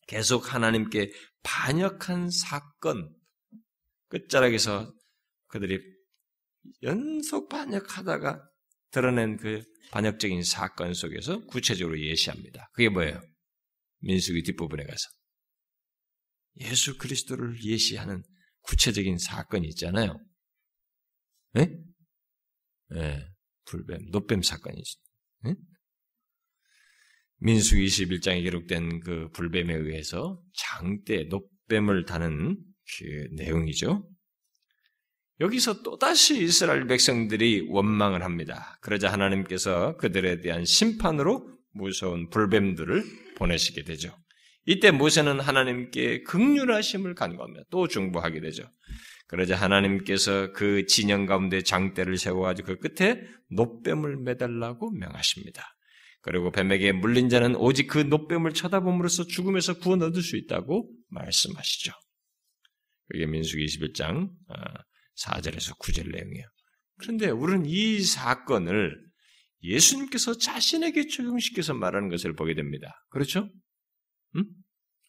[0.07, 1.11] 계속 하나님께
[1.41, 3.11] 반역한 사건
[4.09, 4.93] 끝자락에서
[5.47, 5.79] 그들이
[6.83, 8.47] 연속 반역하다가
[8.91, 12.69] 드러낸 그 반역적인 사건 속에서 구체적으로 예시합니다.
[12.73, 13.21] 그게 뭐예요?
[13.99, 15.09] 민수기 뒷부분에 가서
[16.61, 18.23] 예수 그리스도를 예시하는
[18.61, 20.19] 구체적인 사건이 있잖아요.
[21.57, 21.71] 예?
[22.95, 23.27] 예,
[23.65, 24.99] 불뱀, 노뱀 사건이죠.
[25.47, 25.55] 예?
[27.37, 32.57] 민수 21장에 기록된 그 불뱀에 의해서 장대 노뱀을 다는
[32.97, 34.09] 그 내용이죠.
[35.39, 38.77] 여기서 또다시 이스라엘 백성들이 원망을 합니다.
[38.81, 43.03] 그러자 하나님께서 그들에 대한 심판으로 무서운 불뱀들을
[43.37, 44.15] 보내시게 되죠.
[44.65, 48.63] 이때 모세는 하나님께 극률하심을 간구하며 또 중보하게 되죠.
[49.27, 55.63] 그러자 하나님께서 그 진영 가운데 장대를 세워가지고 그 끝에 노뱀을 매달라고 명하십니다.
[56.21, 61.91] 그리고 뱀에게 물린 자는 오직 그 노뱀을 쳐다봄으로써 죽음에서 구원 얻을 수 있다고 말씀하시죠.
[63.09, 64.29] 그게 민수기 21장
[65.17, 66.45] 4절에서 아, 9절 내용이에요.
[66.97, 69.03] 그런데 우리는 이 사건을
[69.63, 72.93] 예수님께서 자신에게 적용시켜서 말하는 것을 보게 됩니다.
[73.09, 73.49] 그렇죠?
[74.35, 74.45] 음?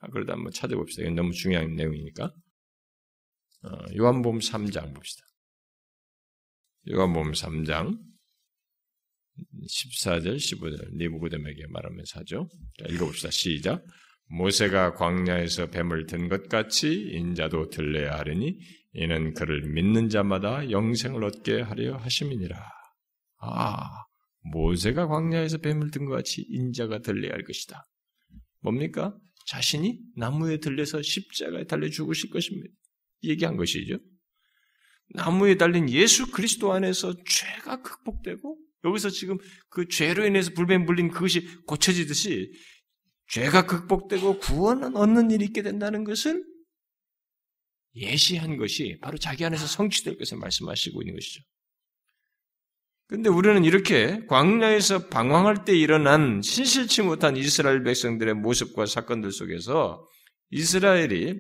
[0.01, 1.03] 아, 그러다 한번 찾아봅시다.
[1.03, 2.33] 이건 너무 중요한 내용이니까.
[3.63, 5.25] 어, 요한복음 3장 봅시다.
[6.91, 7.99] 요한복음 3장
[9.69, 12.49] 14절, 15절 니부고데에게 말하면서 하죠.
[12.79, 13.31] 자, 읽어봅시다.
[13.31, 13.85] 시작.
[14.29, 18.59] 모세가 광야에서 뱀을 든 것 같이 인자도 들려야 하리니
[18.99, 22.57] 이는 그를 믿는 자마다 영생을 얻게 하려 하심이니라.
[23.41, 24.05] 아,
[24.53, 27.85] 모세가 광야에서 뱀을 든 것 같이 인자가 들려야 할 것이다.
[28.61, 29.15] 뭡니까?
[29.49, 32.73] 자신이 나무에 들려서 십자가에 달려 죽으실 것입니다.
[33.23, 33.99] 얘기한 것이죠.
[35.11, 39.37] 나무에 달린 예수 그리스도 안에서 죄가 극복되고 여기서 지금
[39.69, 42.51] 그 죄로 인해서 불뱀 물린 그것이 고쳐지듯이
[43.29, 46.45] 죄가 극복되고 구원을 얻는 일이 있게 된다는 것을
[47.97, 51.43] 예시한 것이 바로 자기 안에서 성취될 것을 말씀하시고 있는 것이죠.
[53.09, 60.07] 근데 우리는 이렇게 광야에서 방황할 때 일어난 신실치 못한 이스라엘 백성들의 모습과 사건들 속에서
[60.51, 61.35] 이스라엘이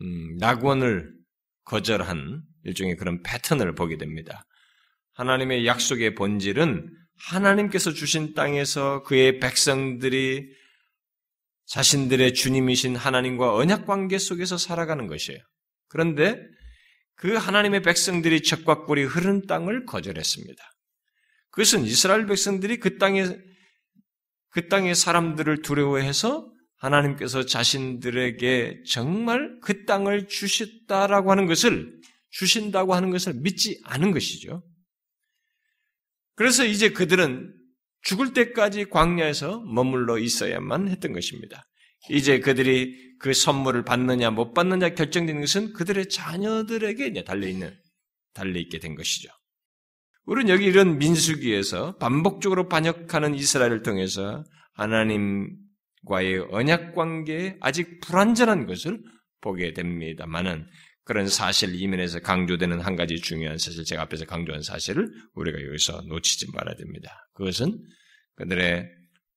[0.00, 1.12] 음, 낙원을
[1.64, 4.44] 거절한 일종의 그런 패턴을 보게 됩니다.
[5.14, 10.48] 하나님의 약속의 본질은 하나님께서 주신 땅에서 그의 백성들이
[11.66, 15.40] 자신들의 주님이신 하나님과 언약 관계 속에서 살아가는 것이에요.
[15.88, 16.38] 그런데
[17.16, 20.62] 그 하나님의 백성들이 적과 꿀이 흐른 땅을 거절했습니다.
[21.50, 23.24] 그것은 이스라엘 백성들이 그 땅에
[24.50, 31.92] 그 땅의 사람들을 두려워해서 하나님께서 자신들에게 정말 그 땅을 주셨다라고 하는 것을
[32.30, 34.62] 주신다고 하는 것을 믿지 않은 것이죠.
[36.34, 37.54] 그래서 이제 그들은
[38.04, 41.64] 죽을 때까지 광야에서 머물러 있어야만 했던 것입니다.
[42.10, 47.74] 이제 그들이 그 선물을 받느냐 못 받느냐 결정되는 것은 그들의 자녀들에게 달려있는,
[48.34, 49.30] 달려있게 된 것이죠.
[50.26, 59.02] 우리는 여기 이런 민수기에서 반복적으로 반역하는 이스라엘을 통해서 하나님과의 언약 관계에 아직 불완전한 것을
[59.40, 60.66] 보게 됩니다만은
[61.04, 66.46] 그런 사실 이면에서 강조되는 한 가지 중요한 사실, 제가 앞에서 강조한 사실을 우리가 여기서 놓치지
[66.52, 67.28] 말아야 됩니다.
[67.34, 67.78] 그것은
[68.36, 68.88] 그들의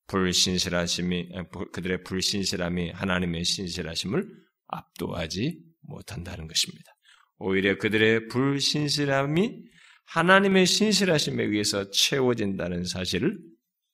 [0.08, 1.30] 불신실하심이,
[1.74, 4.26] 그들의 불신실함이 하나님의 신실하심을
[4.68, 6.92] 압도하지 못한다는 것입니다.
[7.40, 9.64] 오히려 그들의 불신실함이
[10.06, 13.38] 하나님의 신실하심에 의해서 채워진다는 사실을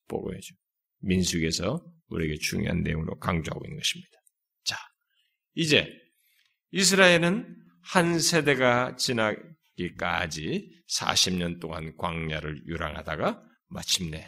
[0.07, 0.53] 보고해줘.
[0.99, 4.11] 민숙에서 우리에게 중요한 내용으로 강조하고 있는 것입니다.
[4.63, 4.77] 자,
[5.55, 5.91] 이제
[6.71, 14.27] 이스라엘은 한 세대가 지나기까지 40년 동안 광야를 유랑하다가 마침내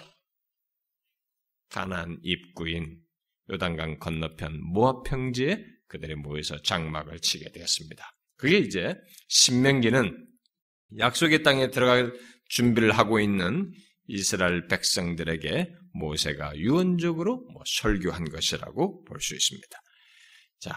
[1.70, 3.00] 가난 입구인
[3.52, 8.12] 요단강 건너편 모압 평지에 그들이 모여서 장막을 치게 되었습니다.
[8.38, 8.96] 그게 이제
[9.28, 10.28] 신명기는
[10.98, 12.14] 약속의 땅에 들어갈
[12.50, 13.72] 준비를 하고 있는
[14.08, 19.80] 이스라엘 백성들에게 모세가 유언적으로 뭐 설교한 것이라고 볼 수 있습니다.
[20.60, 20.76] 자,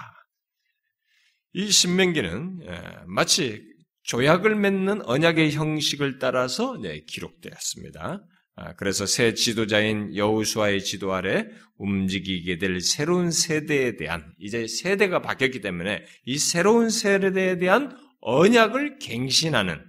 [1.53, 3.63] 이 신명기는 예, 마치
[4.05, 8.23] 조약을 맺는 언약의 형식을 따라서 네, 기록되었습니다.
[8.57, 15.61] 아, 그래서 새 지도자인 여우수아의 지도 아래 움직이게 될 새로운 세대에 대한 이제 세대가 바뀌었기
[15.61, 19.85] 때문에 이 새로운 세대에 대한 언약을 갱신하는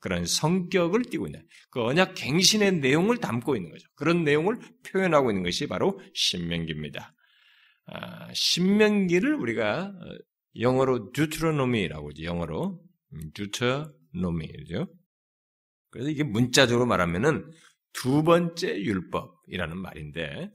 [0.00, 3.86] 그런 성격을 띠고 있는 그 언약 갱신의 내용을 담고 있는 거죠.
[3.94, 7.14] 그런 내용을 표현하고 있는 것이 바로 신명기입니다.
[7.86, 10.18] 아, 신명기를 우리가 어,
[10.56, 12.22] 영어로 듀트로노미라고 하죠.
[12.22, 12.80] 영어로
[13.34, 14.88] 듀트노미죠.
[15.90, 17.50] 그래서 이게 문자적으로 말하면은
[17.92, 20.52] 두 번째 율법이라는 말인데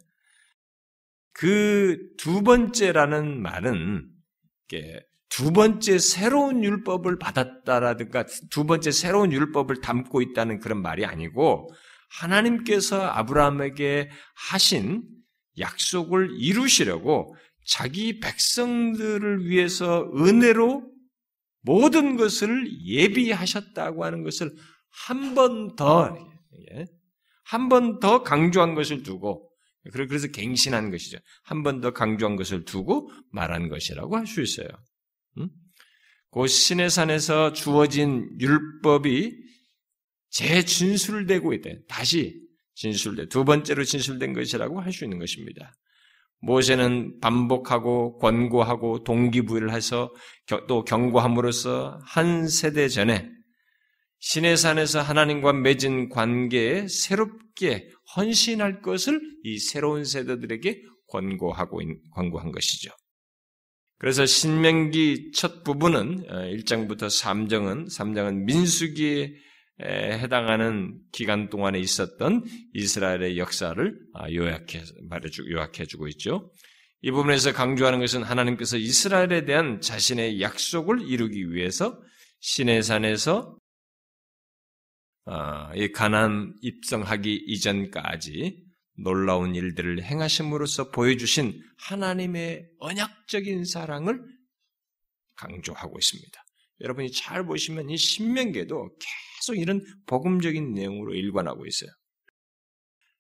[1.34, 4.08] 그 두 번째라는 말은
[5.29, 11.69] 두 번째 새로운 율법을 받았다라든가 두 번째 새로운 율법을 담고 있다는 그런 말이 아니고
[12.19, 15.03] 하나님께서 아브라함에게 하신
[15.60, 20.91] 약속을 이루시려고 자기 백성들을 위해서 은혜로
[21.62, 24.52] 모든 것을 예비하셨다고 하는 것을
[25.08, 26.15] 한 번 더,
[26.71, 26.86] 예,
[27.45, 29.49] 한번 더 강조한 것을 두고,
[29.91, 31.17] 그래서 갱신한 것이죠.
[31.43, 34.67] 한 번 더 강조한 것을 두고 말한 것이라고 할 수 있어요.
[35.39, 35.49] 음?
[36.32, 39.36] 그 신의 산에서 주어진 율법이
[40.30, 41.69] 재진술되고 있다.
[41.88, 42.41] 다시
[42.76, 45.73] 진술돼 두 번째로 진술된 것이라고 할 수 있는 것입니다.
[46.43, 50.13] 모세는 반복하고 권고하고 동기부여를 해서
[50.67, 53.29] 또 경고함으로써 한 세대 전에
[54.19, 61.82] 신의 산에서 하나님과 맺은 관계에 새롭게 헌신할 것을 이 새로운 세대들에게 권고하고
[62.13, 62.91] 권고한 것이죠.
[63.99, 69.34] 그래서 신명기 첫 부분은 1장부터 어, 3장은 3장은 민수기에
[69.84, 72.43] 해당하는 기간 동안에 있었던
[72.74, 76.52] 이스라엘의 역사를 아, 요약해 말해주 요약해 주고 있죠.
[77.02, 82.00] 이 부분에서 강조하는 것은 하나님께서 이스라엘에 대한 자신의 약속을 이루기 위해서
[82.39, 83.58] 시내산에서
[85.26, 88.63] 아, 이 가난 입성하기 이전까지
[88.96, 94.22] 놀라운 일들을 행하심으로써 보여주신 하나님의 언약적인 사랑을
[95.36, 96.43] 강조하고 있습니다.
[96.82, 98.98] 여러분이 잘 보시면 이 신명계도
[99.43, 101.91] 계속 이런 복음적인 내용으로 일관하고 있어요.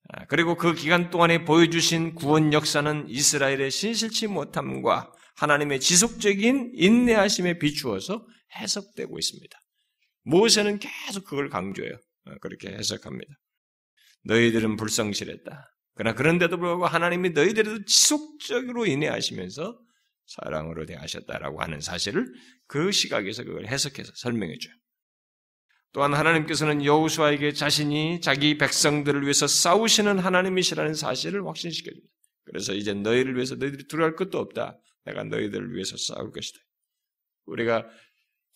[0.09, 8.25] 아, 그리고 그 기간 동안에 보여주신 구원 역사는 이스라엘의 신실치 못함과 하나님의 지속적인 인내하심에 비추어서
[8.55, 9.57] 해석되고 있습니다.
[10.23, 11.93] 모세는 계속 그걸 강조해요.
[12.25, 13.33] 어, 그렇게 해석합니다.
[14.25, 15.69] 너희들은 불성실했다.
[15.95, 19.77] 그러나 그런데도 불구하고 하나님이 너희들에도 지속적으로 인내하시면서
[20.25, 22.25] 사랑으로 대하셨다라고 하는 사실을
[22.67, 24.82] 그 시각에서 그걸 해석해서 설명해 줘요.
[25.93, 32.13] 또한 하나님께서는 여호수아에게 자신이 자기 백성들을 위해서 싸우시는 하나님이시라는 사실을 확신시켜 줍니다.
[32.45, 34.79] 그래서 이제 너희를 위해서 너희들이 두려울 것도 없다.
[35.05, 36.59] 내가 너희들을 위해서 싸울 것이다.
[37.45, 37.87] 우리가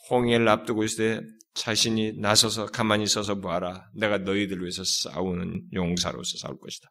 [0.09, 3.87] 홍해를 앞두고 있을 때 자신이 나서서 가만히 서서 보아라.
[3.95, 6.89] 내가 너희들 위해서 싸우는 용사로서 싸울 것이다.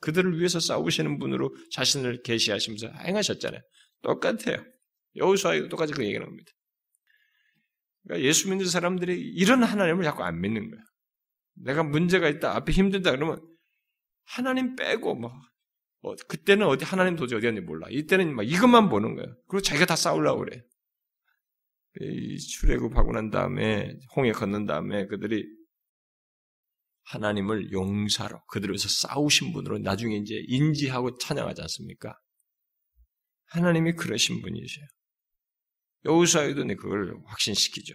[0.00, 3.60] 그들을 위해서 싸우시는 분으로 자신을 계시하시면서 행하셨잖아요.
[4.02, 4.64] 똑같아요.
[5.16, 6.52] 여호수아에도 똑같이 그 얘기를 합니다.
[8.08, 10.80] 그러니까 예수 믿는 사람들이 이런 하나님을 자꾸 안 믿는 거야.
[11.56, 13.38] 내가 문제가 있다, 앞에 힘들다 그러면
[14.24, 15.30] 하나님 빼고 뭐
[16.00, 17.86] 어, 그때는 어디 하나님 도저히 어디 갔는지 몰라.
[17.90, 19.26] 이때는 막 이것만 보는 거야.
[19.48, 20.62] 그리고 자기가 다 싸우려고 그래.
[22.38, 25.44] 출애굽하고 난 다음에 홍해 걷는 다음에 그들이
[27.04, 32.16] 하나님을 용사로 그들에서 싸우신 분으로 나중에 이제 인지하고 찬양하지 않습니까?
[33.46, 34.86] 하나님이 그러신 분이세요.
[36.04, 37.94] 여우사에도 그걸 확신시키죠.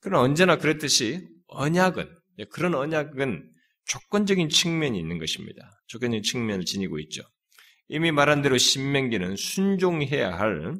[0.00, 2.14] 그러나 언제나 그랬듯이 언약은
[2.50, 3.50] 그런 언약은
[3.86, 5.80] 조건적인 측면이 있는 것입니다.
[5.86, 7.22] 조건적인 측면을 지니고 있죠.
[7.88, 10.74] 이미 말한 대로 신명기는 순종해야 할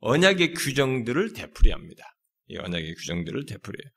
[0.00, 2.04] 언약의 규정들을 되풀이합니다.
[2.48, 3.90] 이 언약의 규정들을 되풀이해요.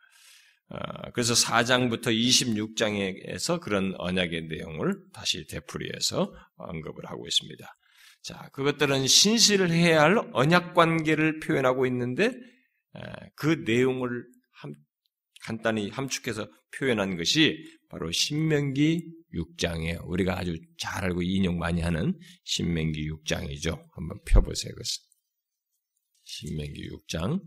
[0.71, 7.75] 아, 그래서 4장부터 26장에서 그런 언약의 내용을 다시 되풀이해서 언급을 하고 있습니다.
[8.21, 12.31] 자, 그것들은 신실을 해야 할 언약 관계를 표현하고 있는데
[13.35, 14.25] 그 내용을
[15.41, 19.03] 간단히 함축해서 표현한 것이 바로 신명기
[19.33, 20.05] 6장이에요.
[20.05, 23.81] 우리가 아주 잘 알고 인용 많이 하는 신명기 6장이죠.
[23.93, 24.73] 한번 펴보세요.
[24.73, 25.03] 그것을.
[26.23, 27.41] 신명기 6장.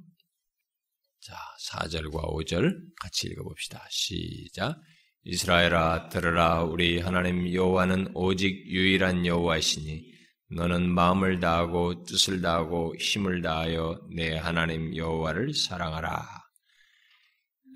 [1.20, 1.36] 자,
[1.70, 3.86] 4절과 5절 같이 읽어봅시다.
[3.90, 4.80] 시작.
[5.24, 10.11] 이스라엘아 들으라 우리 하나님 여호와는 오직 유일한 여호와이시니
[10.54, 16.26] 너는 마음을 다하고 뜻을 다하고 힘을 다하여 내 하나님 여호와를 사랑하라.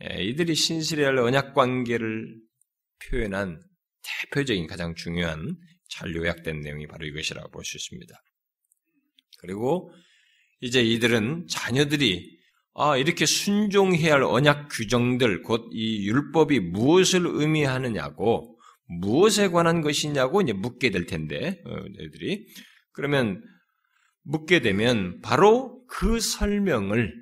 [0.04, 2.36] 예, 이들이 신실할 언약 관계를
[3.08, 3.62] 표현한
[4.02, 5.56] 대표적인 가장 중요한
[5.88, 8.14] 잘 요약된 내용이 바로 이것이라고 볼 수 있습니다.
[9.38, 9.92] 그리고
[10.60, 12.36] 이제 이들은 자녀들이
[12.78, 18.55] 아, 이렇게 순종해야 할 언약 규정들, 곧 이 율법이 무엇을 의미하느냐고,
[18.86, 22.46] 무엇에 관한 것이냐고 이제 묻게 될 텐데, 어, 애들이.
[22.92, 23.42] 그러면
[24.22, 27.14] 묻게 되면 바로 그 설명을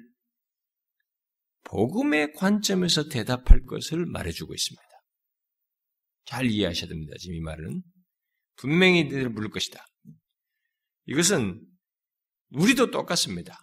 [1.64, 4.82] 복음의 관점에서 대답할 것을 말해주고 있습니다.
[6.26, 7.14] 잘 이해하셔야 됩니다.
[7.18, 7.82] 지금 이 말은.
[8.57, 9.84] 분명히 이들을 물을 것이다.
[11.07, 11.61] 이것은
[12.51, 13.59] 우리도 똑같습니다.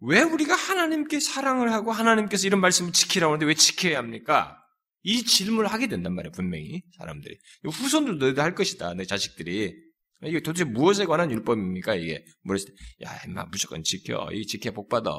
[0.00, 4.63] 왜 우리가 하나님께 사랑을 하고 하나님께서 이런 말씀을 지키라고 하는데 왜 지켜야 합니까?
[5.04, 6.82] 이 질문을 하게 된단 말이에요, 분명히.
[6.96, 7.38] 사람들이.
[7.64, 9.74] 후손들도 너희도 할 것이다, 내 자식들이.
[10.22, 12.24] 이게 도대체 무엇에 관한 율법입니까, 이게?
[12.42, 14.30] 물었을 때, 야, 임마, 무조건 지켜.
[14.32, 15.10] 이 지켜 복받아.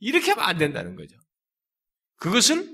[0.00, 1.16] 이렇게 하면 안 된다는 거죠.
[2.16, 2.68] 그것을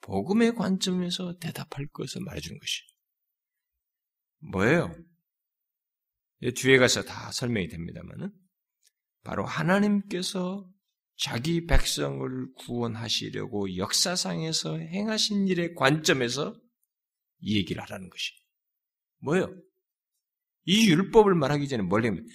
[0.00, 2.82] 복음의 관점에서 대답할 것을 말해주는 것이.
[4.50, 4.94] 뭐예요?
[6.56, 8.32] 뒤에 가서 다 설명이 됩니다만은.
[9.22, 10.68] 바로 하나님께서
[11.16, 16.54] 자기 백성을 구원하시려고 역사상에서 행하신 일의 관점에서
[17.40, 18.32] 이 얘기를 하라는 것이.
[19.18, 19.54] 뭐예요?
[20.64, 22.26] 이 율법을 말하기 전에 뭘 하면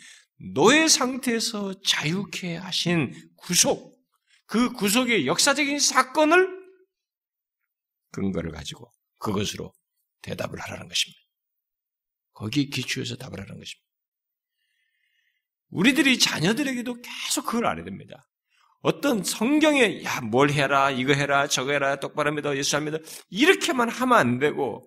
[0.53, 3.99] 노예 상태에서 자유케 하신 구속,
[4.47, 6.61] 그 구속의 역사적인 사건을
[8.11, 9.73] 근거를 가지고 그것으로
[10.21, 11.19] 대답을 하라는 것입니다.
[12.33, 13.87] 거기에 기초해서 답을 하는 것입니다.
[15.69, 18.27] 우리들이 자녀들에게도 계속 그걸 알아야 됩니다.
[18.81, 22.97] 어떤 성경에 야 뭘 해라 이거 해라 저거 해라 똑바로 믿어 예수 안 믿어
[23.29, 24.83] 이렇게만 하면 안 되고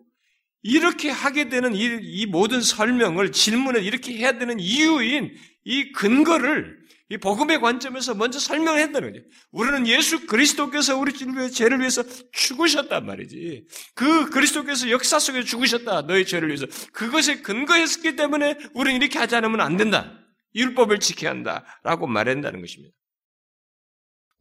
[0.63, 5.35] 이렇게 하게 되는 이, 이 모든 설명을 질문을 이렇게 해야 되는 이유인
[5.65, 9.25] 이 근거를 이 복음의 관점에서 먼저 설명을 했다는 거죠.
[9.53, 11.13] 우리는 예수 그리스도께서 우리
[11.53, 13.67] 죄를 위해서 죽으셨단 말이지.
[13.95, 16.03] 그 그리스도께서 역사 속에 죽으셨다.
[16.03, 16.67] 너의 죄를 위해서.
[16.95, 20.19] 그것에 근거했기 때문에 우리는 이렇게 하지 않으면 안 된다.
[20.55, 21.65] 율법을 지켜야 한다.
[21.83, 22.95] 라고 말한다는 것입니다.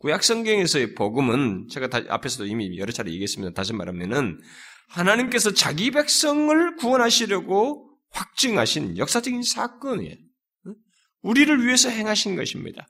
[0.03, 3.53] 구약 성경에서의 복음은 제가 앞에서도 이미 여러 차례 얘기했습니다.
[3.53, 4.37] 다시 말하면은
[4.89, 10.17] 하나님께서 자기 백성을 구원하시려고 확증하신 역사적인 사건이에요.
[11.21, 12.85] 우리를 위해서 행하신 것입니다.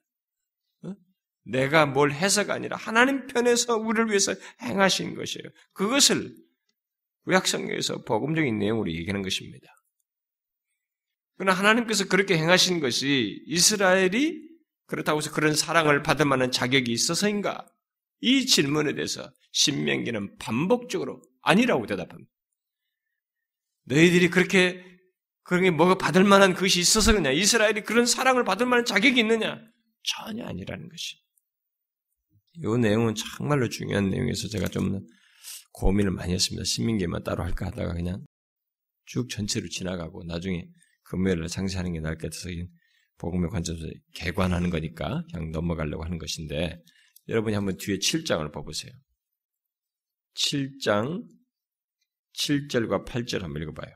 [1.45, 4.33] 내가 뭘 해서가 아니라 하나님 편에서 우리를 위해서
[4.63, 5.49] 행하신 것이에요.
[5.73, 6.35] 그것을
[7.25, 9.67] 구약성경에서 복음적인 내용으로 얘기하는 것입니다.
[11.37, 14.52] 그러나 하나님께서 그렇게 행하신 것이 이스라엘이
[14.85, 17.67] 그렇다고 해서 그런 사랑을 받을 만한 자격이 있어서인가?
[18.21, 22.29] 이 질문에 대해서 신명기는 반복적으로 아니라고 대답합니다.
[23.85, 24.83] 너희들이 그렇게
[25.43, 27.31] 그런 게 뭐가 받을 만한 것이 있어서 그냐?
[27.31, 29.59] 이스라엘이 그런 사랑을 받을 만한 자격이 있느냐?
[30.03, 31.17] 전혀 아니라는 것이.
[32.55, 35.05] 이 내용은 정말로 중요한 내용에서 제가 좀
[35.73, 36.63] 고민을 많이 했습니다.
[36.63, 38.23] 신민계만 따로 할까 하다가 그냥
[39.05, 40.65] 쭉 전체로 지나가고 나중에
[41.03, 42.49] 금요일날 상세하는 게 나을 것 같아서
[43.23, 46.77] 복음의 관점에서 개관하는 거니까 그냥 넘어가려고 하는 것인데
[47.29, 48.91] 여러분이 한번 뒤에 7장을 봐보세요.
[50.35, 51.23] 7장
[52.33, 53.95] 7절과 8절 한번 읽어봐요.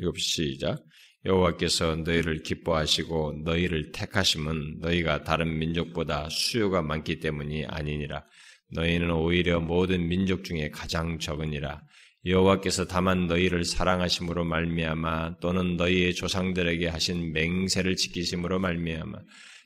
[0.00, 0.82] 읽어 시작.
[1.26, 8.24] 여호와께서 너희를 기뻐하시고 너희를 택하심은 너희가 다른 민족보다 수요가 많기 때문이 아니니라.
[8.70, 11.82] 너희는 오히려 모든 민족 중에 가장 적으니라.
[12.24, 19.18] 여호와께서 다만 너희를 사랑하심으로 말미암아 또는 너희의 조상들에게 하신 맹세를 지키심으로 말미암아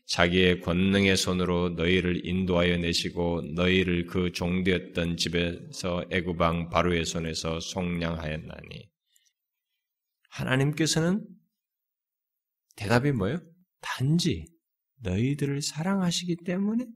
[0.06, 8.88] 자기의 권능의 손으로 너희를 인도하여 내시고 너희를 그 종되었던 집에서 애구방 바로의 손에서 속량하였나니
[10.30, 11.26] 하나님께서는
[12.76, 13.40] 대답이 뭐예요?
[13.80, 14.46] 단지
[15.00, 16.86] 너희들을 사랑하시기 때문에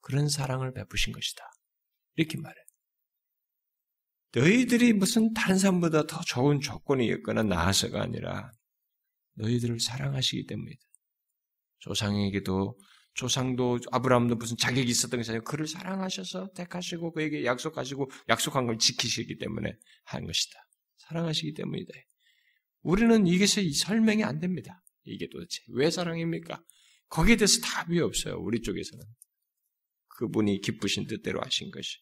[0.00, 1.44] 그런 사랑을 베푸신 것이다.
[2.16, 2.61] 이렇게 말해요.
[4.34, 8.50] 너희들이 무슨 다른 사람보다 더 좋은 조건이 있거나 나아서가 아니라
[9.34, 10.80] 너희들을 사랑하시기 때문이다.
[11.80, 12.78] 조상에게도
[13.14, 19.36] 조상도 아브라함도 무슨 자격이 있었던 것이 아니라 그를 사랑하셔서 택하시고 그에게 약속하시고 약속한 걸 지키시기
[19.36, 19.74] 때문에
[20.04, 20.58] 한 것이다.
[20.96, 21.92] 사랑하시기 때문이다.
[22.82, 24.82] 우리는 이것이 설명이 안 됩니다.
[25.04, 26.62] 이게 도대체 왜 사랑입니까?
[27.08, 28.36] 거기에 대해서 답이 없어요.
[28.40, 29.04] 우리 쪽에서는.
[30.08, 31.98] 그분이 기쁘신 뜻대로 하신 것이.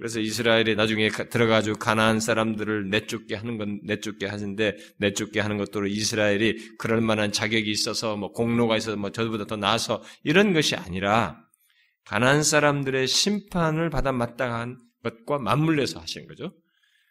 [0.00, 6.76] 그래서 이스라엘이 나중에 들어가지고 가나안 사람들을 내쫓게 하는 건 내쫓게 하는데 내쫓게 하는 것도 이스라엘이
[6.78, 11.44] 그럴 만한 자격이 있어서 뭐 공로가 있어서 뭐 저보다 더 나아서 이런 것이 아니라
[12.06, 16.54] 가나안 사람들의 심판을 받아 마땅한 것과 맞물려서 하시는 거죠.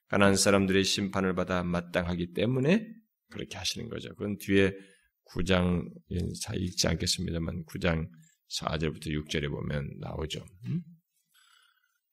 [0.07, 2.87] 가나안 사람들의 심판을 받아 마땅하기 때문에
[3.29, 4.09] 그렇게 하시는 거죠.
[4.15, 4.73] 그건 뒤에
[5.35, 5.85] 9장
[6.41, 8.07] 잘 읽지 않겠습니다만 9장
[8.59, 10.43] 4절부터 6절에 보면 나오죠.
[10.65, 10.81] 음?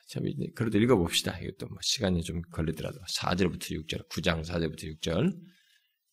[0.08, 1.38] 참, 그래도 읽어봅시다.
[1.38, 2.98] 이것도 뭐 시간이 좀 걸리더라도.
[3.18, 5.32] 4절부터 6절, 9장 4절부터 6절.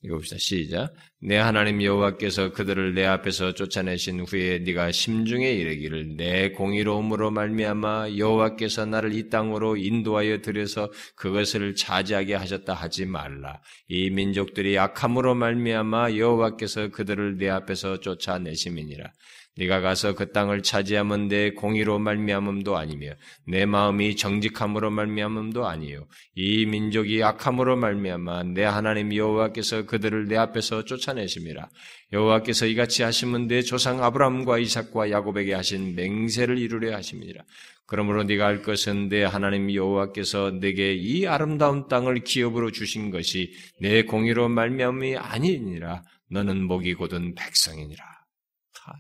[0.06, 0.36] 읽어봅시다.
[0.38, 0.94] 시작.
[1.22, 8.86] 내 하나님 여호와께서 그들을 내 앞에서 쫓아내신 후에 네가 심중에 이르기를 내 공의로움으로 말미암아 여호와께서
[8.86, 13.62] 나를 이 땅으로 인도하여 들여서 그것을 차지하게 하셨다 하지 말라.
[13.88, 19.10] 이 민족들이 악함으로 말미암아 여호와께서 그들을 내 앞에서 쫓아내심이니라.
[19.56, 23.12] 네가 가서 그 땅을 차지하면 내 공의로 말미암음도 아니며
[23.46, 26.08] 내 마음이 정직함으로 말미암음도 아니요.
[26.36, 31.70] 이 민족이 악함으로 말미암아 내 하나님 여호와께서 그들을 내 앞에서 쫓아내심이라.
[32.14, 37.44] 여호와께서 이같이 하시면 내 조상 아브라함과 이삭과 야곱에게 하신 맹세를 이루려 하심이니라.
[37.86, 44.04] 그러므로 네가 알 것은 내 하나님 여호와께서 내게 이 아름다운 땅을 기업으로 주신 것이 내
[44.04, 46.04] 공의로 말미암이 아니니라.
[46.32, 48.04] 너는 목이 곧은 백성이니라.
[48.04, 48.13] 아,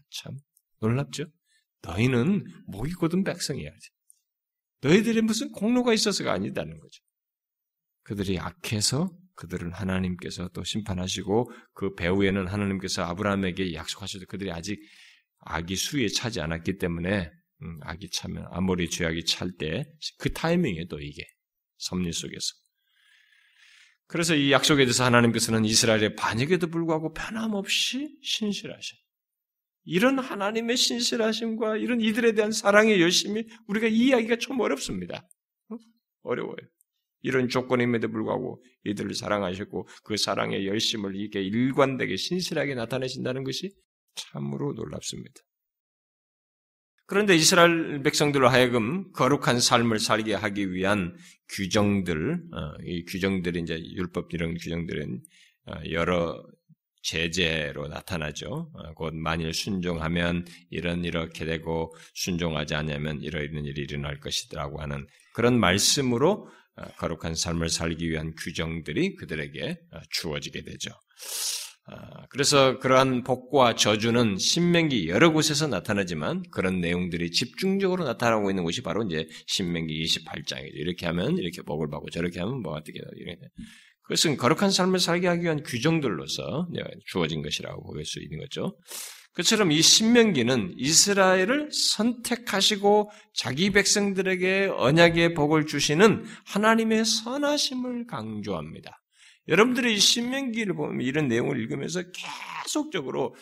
[0.09, 0.37] 참
[0.79, 1.25] 놀랍죠?
[1.81, 3.89] 너희는 목이 곧은 백성이야지.
[4.81, 7.01] 너희들이 무슨 공로가 있어서가 아니다는 거죠.
[8.03, 14.79] 그들이 악해서 그들은 하나님께서 또 심판하시고 그 배후에는 하나님께서 아브라함에게 약속하셔도 그들이 아직
[15.39, 17.31] 악이 수위에 차지 않았기 때문에
[17.63, 19.83] 음, 악이 차면 아무리 죄악이 찰 때
[20.19, 21.23] 그 타이밍에 또 이게
[21.77, 22.53] 섭리 속에서
[24.07, 28.95] 그래서 이 약속에 대해서 하나님께서는 이스라엘의 반역에도 불구하고 변함없이 신실하셔.
[29.85, 35.27] 이런 하나님의 신실하심과 이런 이들에 대한 사랑의 열심이 우리가 이해하기가 좀 어렵습니다.
[35.69, 35.77] 어?
[36.23, 36.57] 어려워요.
[37.21, 43.73] 이런 조건임에도 불구하고 이들을 사랑하셨고 그 사랑의 열심을 이게 일관되게 신실하게 나타내신다는 것이
[44.15, 45.41] 참으로 놀랍습니다.
[47.05, 51.15] 그런데 이스라엘 백성들로 하여금 거룩한 삶을 살게 하기 위한
[51.49, 55.21] 규정들, 어, 이 규정들이 이제 율법 이런 규정들은
[55.67, 56.43] 어, 여러
[57.03, 58.71] 제재로 나타나죠.
[58.73, 65.59] 어, 곧 만일 순종하면 이런 이렇게 되고 순종하지 않으면 이러이런 일이 일어날 것이라고 하는 그런
[65.59, 66.49] 말씀으로
[66.97, 69.77] 거룩한 삶을 살기 위한 규정들이 그들에게
[70.09, 70.91] 주어지게 되죠.
[71.85, 78.81] 아, 그래서 그러한 복과 저주는 신명기 여러 곳에서 나타나지만 그런 내용들이 집중적으로 나타나고 있는 곳이
[78.81, 80.75] 바로 이제 신명기 28장이죠.
[80.75, 83.37] 이렇게 하면 이렇게 복을 받고 저렇게 하면 뭐가 되게 이렇게
[84.03, 86.67] 그것은 거룩한 삶을 살게 하기 위한 규정들로서
[87.05, 88.77] 주어진 것이라고 볼 수 있는 거죠.
[89.33, 98.99] 그처럼 이 신명기는 이스라엘을 선택하시고 자기 백성들에게 언약의 복을 주시는 하나님의 선하심을 강조합니다.
[99.47, 102.03] 여러분들이 신명기를 보면 이런 내용을 읽으면서
[102.63, 103.35] 계속적으로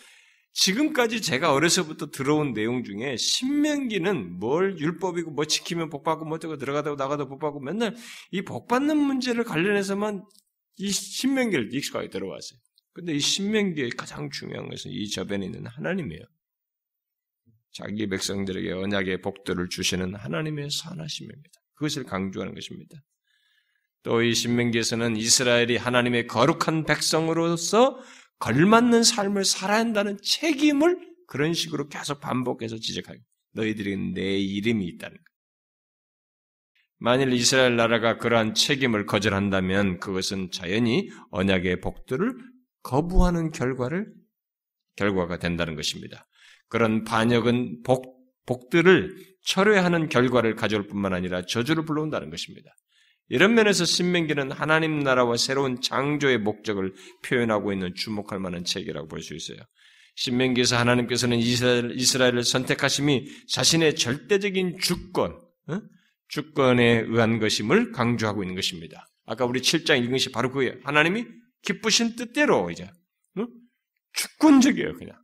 [0.54, 6.56] 지금까지 제가 어려서부터 들어온 내용 중에 신명기는 뭘 율법이고 뭐 지키면 복 받고 뭐 어쩌고
[6.58, 7.94] 들어가다 나가다 복 받고 맨날
[8.32, 10.24] 이 복 받는 문제를 관련해서만
[10.76, 12.58] 이 신명기를 익숙하게 들어왔어요.
[12.92, 16.22] 근데 이 신명기의 가장 중요한 것은 이 저변에 있는 하나님이에요.
[17.72, 21.60] 자기 백성들에게 언약의 복들을 주시는 하나님의 선하심입니다.
[21.74, 23.02] 그것을 강조하는 것입니다.
[24.02, 27.98] 또 이 신명기에서는 이스라엘이 하나님의 거룩한 백성으로서
[28.40, 33.20] 걸맞는 삶을 살아야 한다는 책임을 그런 식으로 계속 반복해서 지적하고
[33.52, 35.24] 너희들이 내 이름이 있다는 것.
[37.02, 42.32] 만일 이스라엘 나라가 그러한 책임을 거절한다면 그것은 자연히 언약의 복들을
[42.84, 44.06] 거부하는 결과를
[44.94, 46.28] 결과가 된다는 것입니다.
[46.68, 52.70] 그런 반역은 복, 복들을 철회하는 결과를 가져올 뿐만 아니라 저주를 불러온다는 것입니다.
[53.28, 56.94] 이런 면에서 신명기는 하나님 나라와 새로운 창조의 목적을
[57.24, 59.58] 표현하고 있는 주목할 만한 책이라고 볼 수 있어요.
[60.14, 65.32] 신명기에서 하나님께서는 이스라엘, 이스라엘을 선택하심이 자신의 절대적인 주권,
[65.66, 65.80] 어?
[66.32, 69.06] 주권에 의한 것임을 강조하고 있는 것입니다.
[69.26, 70.72] 아까 우리 7장 읽은 것이 바로 그예요.
[70.82, 71.26] 하나님이
[71.60, 72.84] 기쁘신 뜻대로 이제
[73.36, 73.46] 어?
[74.14, 75.20] 주권적이에요, 그냥.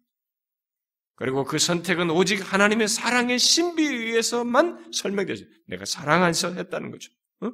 [1.16, 5.46] 그리고 그 선택은 오직 하나님의 사랑의 신비에 의해서만 설명되죠.
[5.66, 7.11] 내가 사랑해서 했다는 거죠.
[7.40, 7.52] 어?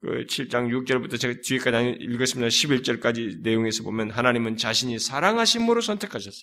[0.00, 2.48] 그 7장 6절부터 제가 뒤에까지 읽었습니다.
[2.48, 6.42] 11절까지 내용에서 보면 하나님은 자신이 사랑하심으로 선택하셨어요.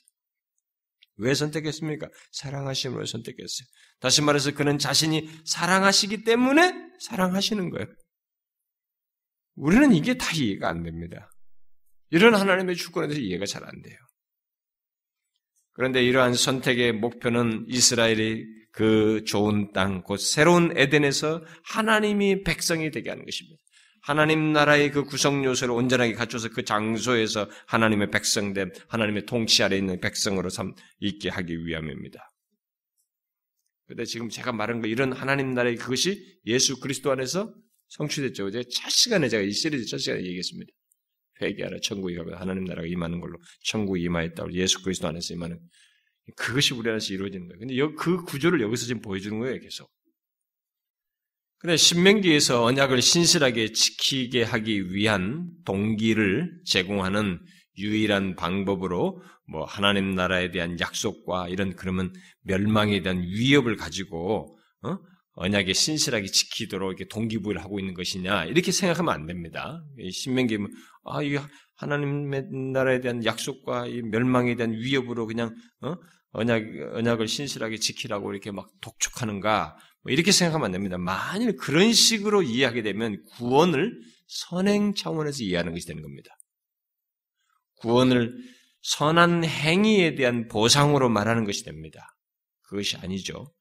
[1.18, 2.07] 왜 선택했습니까?
[2.32, 3.68] 사랑하심으로 선택했어요.
[3.99, 7.88] 다시 말해서 그는 자신이 사랑하시기 때문에 사랑하시는 거예요.
[9.55, 11.30] 우리는 이게 다 이해가 안 됩니다.
[12.09, 13.97] 이런 하나님의 주권에 대해서 이해가 잘 안 돼요.
[15.74, 23.26] 그런데 이러한 선택의 목표는 이스라엘이 그 좋은 땅, 곧 새로운 에덴에서 하나님이 백성이 되게 하는
[23.26, 23.62] 것입니다.
[24.04, 30.01] 하나님 나라의 그 구성 요소를 온전하게 갖춰서 그 장소에서 하나님의 백성됨, 하나님의 통치 아래 있는
[30.01, 32.20] 백성으로 삼 있게 하기 위함입니다.
[33.88, 37.54] 근데 지금 제가 말한 거 이런 하나님 나라의 그것이 예수 그리스도 안에서
[37.88, 38.49] 성취됐죠.
[38.49, 40.70] 이제 첫 시간에 제가 이 시리즈 첫 시간에 얘기했습니다.
[41.41, 45.60] 회개하라 천국이 가고 하나님 나라가 임하는 걸로 천국이 임하였다고 예수 그리스도 안에서 임하는
[46.36, 47.60] 그것이 우리 안에서 이루어지는 거예요.
[47.60, 49.89] 근데 그 구조를 여기서 지금 보여주는 거예요, 계속.
[51.64, 57.39] 근데 신명기에서 언약을 신실하게 지키게 하기 위한 동기를 제공하는
[57.78, 62.11] 유일한 방법으로 뭐 하나님 나라에 대한 약속과 이런 그러면
[62.41, 64.97] 멸망에 대한 위협을 가지고 어?
[65.36, 69.82] 언약에 신실하게 지키도록 이렇게 동기부여를 하고 있는 것이냐 이렇게 생각하면 안 됩니다.
[70.11, 70.57] 신명기
[71.05, 71.39] 아 이게
[71.78, 75.95] 하나님의 나라에 대한 약속과 이 멸망에 대한 위협으로 그냥 어?
[76.34, 76.61] 언약
[76.95, 80.97] 언약을 신실하게 지키라고 이렇게 막 독촉하는가 뭐 이렇게 생각하면 안 됩니다.
[80.97, 86.36] 만일 그런 식으로 이해하게 되면 구원을 선행 차원에서 이해하는 것이 되는 겁니다.
[87.76, 88.34] 구원을
[88.82, 92.16] 선한 행위에 대한 보상으로 말하는 것이 됩니다.
[92.64, 93.54] 그것이 아니죠.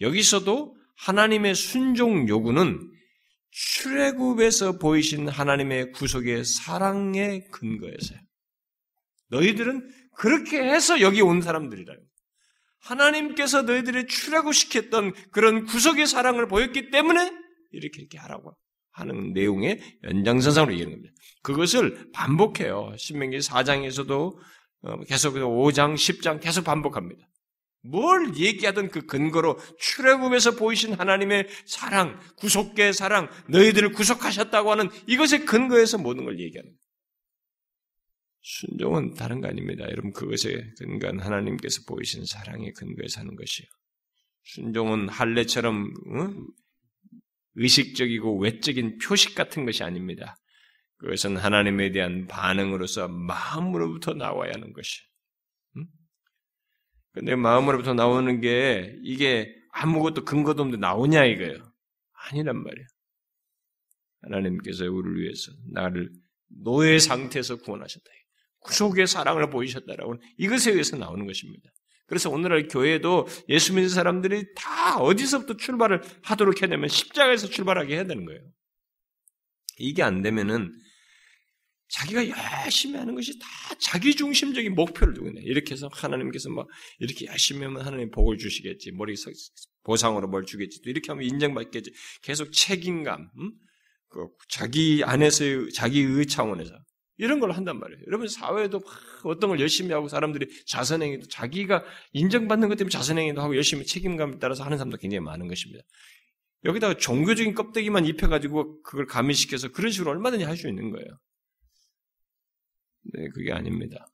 [0.00, 2.78] 여기서도 하나님의 순종 요구는
[3.50, 8.18] 출애굽에서 보이신 하나님의 구속의 사랑의 근거에서요.
[9.30, 11.92] 너희들은 그렇게 해서 여기 온 사람들이다.
[12.80, 17.32] 하나님께서 너희들의 출애굽시켰던 그런 구속의 사랑을 보였기 때문에
[17.72, 18.56] 이렇게 이렇게 하라고
[18.92, 21.14] 하는 내용의 연장선상으로 얘기하는 겁니다.
[21.42, 22.94] 그것을 반복해요.
[22.96, 24.38] 신명기 4장에서도
[24.82, 27.28] 어, 계속 5장, 10장 계속 반복합니다.
[27.82, 35.98] 뭘 얘기하든 그 근거로 출애굽에서 보이신 하나님의 사랑, 구속계의 사랑, 너희들을 구속하셨다고 하는 이것의 근거에서
[35.98, 36.87] 모든 걸 얘기하는 거예요.
[38.40, 39.84] 순종은 다른 거 아닙니다.
[39.90, 43.66] 여러분 그것에 근거한 하나님께서 보이신 사랑의 근거에서 하는 것이요.
[44.44, 46.34] 순종은 할례처럼 어?
[47.56, 50.36] 의식적이고 외적인 표식 같은 것이 아닙니다.
[50.98, 55.00] 그것은 하나님에 대한 반응으로서 마음으로부터 나와야 하는 것이.
[57.12, 61.72] 근데 마음으로부터 나오는 게 이게 아무것도 근거도 없는데 나오냐 이거예요.
[62.12, 62.86] 아니란 말이에요.
[64.22, 66.10] 하나님께서 우리를 위해서 나를
[66.48, 68.04] 노예 상태에서 구원하셨다.
[68.60, 71.70] 구속의 사랑을 보이셨다라고 이것에 의해서 나오는 것입니다.
[72.06, 78.04] 그래서 오늘날 교회도 예수 믿는 사람들이 다 어디서부터 출발을 하도록 해야 되면 십자가에서 출발하게 해야
[78.04, 78.40] 되는 거예요.
[79.78, 80.72] 이게 안 되면은
[81.88, 83.46] 자기가 열심히 하는 것이 다
[83.78, 85.40] 자기 중심적인 목표를 두고 있네.
[85.42, 86.66] 이렇게 해서 하나님께서 막
[86.98, 88.92] 이렇게 열심히 하면 하나님 복을 주시겠지.
[88.92, 89.14] 머리
[89.84, 90.82] 보상으로 뭘 주겠지.
[90.82, 91.92] 또 이렇게 하면 인정받겠지.
[92.22, 93.52] 계속 책임감, 음?
[94.08, 96.72] 그 자기 안에서의 자기의 차원에서
[97.18, 98.00] 이런 걸 한단 말이에요.
[98.06, 98.88] 여러분 사회에도 막
[99.24, 104.64] 어떤 걸 열심히 하고 사람들이 자선행위도 자기가 인정받는 것 때문에 자선행위도 하고 열심히 책임감에 따라서
[104.64, 105.84] 하는 사람도 굉장히 많은 것입니다.
[106.64, 111.06] 여기다가 종교적인 껍데기만 입혀가지고 그걸 가미시켜서 그런 식으로 얼마든지 할 수 있는 거예요.
[113.14, 114.06] 네, 그게 아닙니다.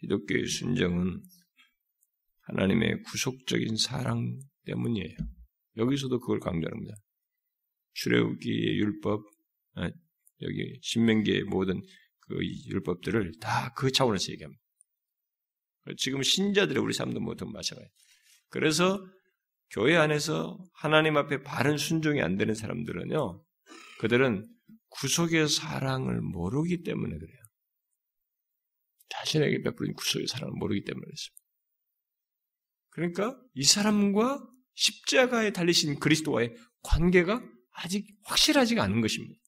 [0.00, 1.22] 기독교의 순정은
[2.42, 5.16] 하나님의 구속적인 사랑 때문이에요.
[5.76, 6.94] 여기서도 그걸 강조합니다.
[7.94, 9.22] 출애굽기의 율법,
[9.74, 9.90] 아,
[10.42, 11.82] 여기 신명기의 모든
[12.20, 12.38] 그
[12.68, 14.62] 율법들을 다 그 차원에서 얘기합니다.
[15.96, 17.90] 지금 신자들의 우리 삶도 모두 마찬가지.
[18.48, 19.04] 그래서
[19.70, 23.44] 교회 안에서 하나님 앞에 바른 순종이 안 되는 사람들은요,
[24.00, 24.46] 그들은
[24.90, 27.40] 구속의 사랑을 모르기 때문에 그래요.
[29.08, 31.40] 자신에게 베풀린 구속의 사랑을 모르기 때문에 그렇습니다.
[32.90, 39.39] 그러니까 이 사람과 십자가에 달리신 그리스도와의 관계가 아직 확실하지가 않은 것입니다.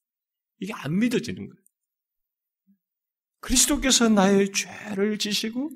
[0.63, 1.63] 이게 안 믿어지는 거예요.
[3.41, 5.69] 그리스도께서 나의 죄를 지시고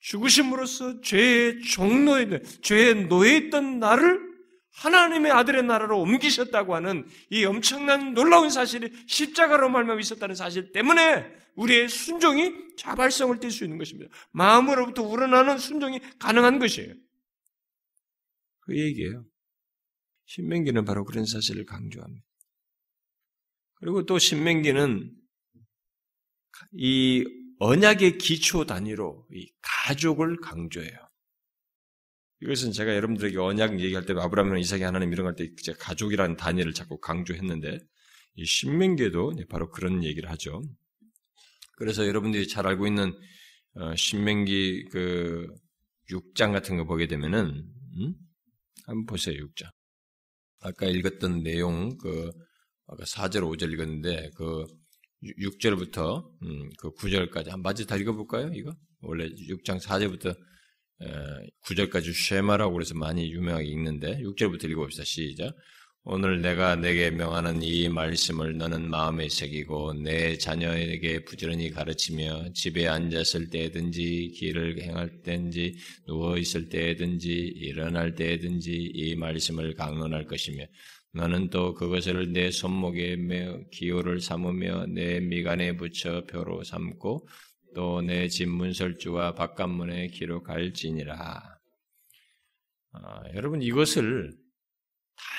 [0.00, 4.28] 죽으심으로써 죄의 종로에 죄의 노예 있던 나를
[4.72, 11.26] 하나님의 아들의 나라로 옮기셨다고 하는 이 엄청난 놀라운 사실이 십자가로 말미암아 있었다는 사실 때문에
[11.56, 14.14] 우리의 순종이 자발성을 띨 수 있는 것입니다.
[14.30, 16.94] 마음으로부터 우러나는 순종이 가능한 것이에요.
[18.60, 19.24] 그 얘기예요.
[20.26, 22.27] 신명기는 바로 그런 사실을 강조합니다.
[23.80, 25.14] 그리고 또 신명기는
[26.72, 27.24] 이
[27.60, 31.08] 언약의 기초 단위로 이 가족을 강조해요.
[32.40, 35.48] 이것은 제가 여러분들에게 언약 얘기할 때 아브라함이나 이삭이 하나님 이런 할때
[35.78, 37.78] 가족이라는 단위를 자꾸 강조했는데
[38.36, 40.62] 이 신명기에도 바로 그런 얘기를 하죠.
[41.76, 43.12] 그래서 여러분들이 잘 알고 있는
[43.74, 45.48] 어, 신명기 그
[46.10, 47.64] 6장 같은 거 보게 되면은
[47.98, 48.14] 음?
[48.86, 49.70] 한번 보세요 6장.
[50.60, 52.30] 아까 읽었던 내용 그
[52.88, 54.66] 아까 4절 5절 읽었는데 그
[55.22, 58.50] 6절부터 음, 그 9절까지 한 마디 다 읽어볼까요?
[58.54, 60.36] 이거 원래 6장 4절부터
[61.64, 65.04] 9절까지 쉐마라고 그래서 많이 유명하게 읽는데 6절부터 읽어봅시다.
[65.04, 65.54] 시작.
[66.10, 73.50] 오늘 내가 내게 명하는 이 말씀을 너는 마음에 새기고 내 자녀에게 부지런히 가르치며 집에 앉았을
[73.50, 75.76] 때든지 길을 행할 때든지
[76.06, 80.64] 누워 있을 때든지 일어날 때든지 이 말씀을 강론할 것이며
[81.18, 87.26] 너는 또 그것을 내 손목에 매 기호를 삼으며 내 미간에 붙여 표로 삼고
[87.74, 91.42] 또 내 집 문설주와 바깥문에 기록할지니라.
[92.92, 94.32] 아, 여러분 이것을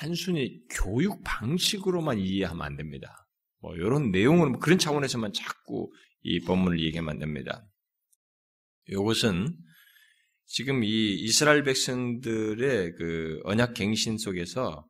[0.02, 3.26] 단순히 교육 방식으로만 이해하면 안 됩니다.
[3.62, 5.90] 뭐 이런 내용은 뭐 그런 차원에서만 자꾸
[6.24, 7.66] 이 본문을 얘기하면 안 됩니다.
[8.90, 9.56] 이것은
[10.46, 14.86] 지금 이 이스라엘 백성들의 그 언약 갱신 속에서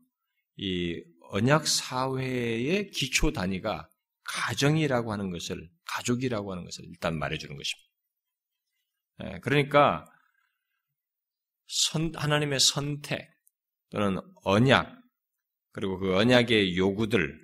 [0.61, 1.01] 이
[1.31, 3.89] 언약 사회의 기초 단위가
[4.23, 7.89] 가정이라고 하는 것을 가족이라고 하는 것을 일단 말해주는 것입니다.
[9.23, 10.05] 예, 그러니까
[11.67, 13.29] 선, 하나님의 선택
[13.89, 14.99] 또는 언약
[15.71, 17.39] 그리고 그 언약의 요구들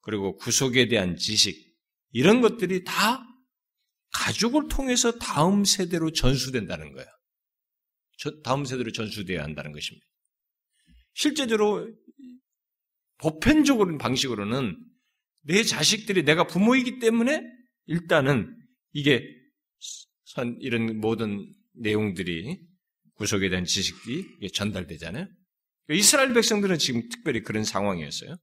[0.00, 1.76] 그리고 구속에 대한 지식
[2.12, 3.22] 이런 것들이 다
[4.14, 7.08] 가족을 통해서 다음 세대로 전수된다는 거예요.
[8.42, 10.06] 다음 세대로 전수되어야 한다는 것입니다.
[11.12, 11.94] 실제적으로
[13.18, 14.76] 보편적으로 방식으로는
[15.42, 17.42] 내 자식들이 내가 부모이기 때문에
[17.86, 18.54] 일단은
[18.92, 19.24] 이게
[20.24, 22.60] 선 이런 모든 내용들이
[23.14, 25.26] 구속에 대한 지식이 전달되잖아요.
[25.90, 28.36] 이스라엘 백성들은 지금 특별히 그런 상황이었어요.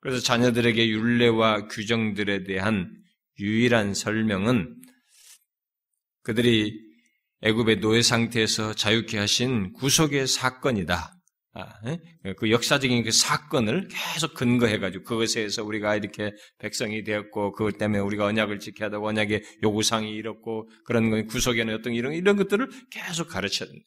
[0.00, 2.92] 그래서 자녀들에게 윤례와 규정들에 대한
[3.38, 4.80] 유일한 설명은
[6.22, 6.78] 그들이
[7.42, 11.17] 애굽의 노예 상태에서 자유케 하신 구속의 사건이다.
[11.60, 11.96] 아,
[12.36, 18.60] 그 역사적인 그 사건을 계속 근거해가지고 그것에서 우리가 이렇게 백성이 되었고 그것 때문에 우리가 언약을
[18.60, 23.84] 지켜야 되고 언약의 요구사항이 이렇고 그런 구속에는 어떤 이런 이런 것들을 계속 된다.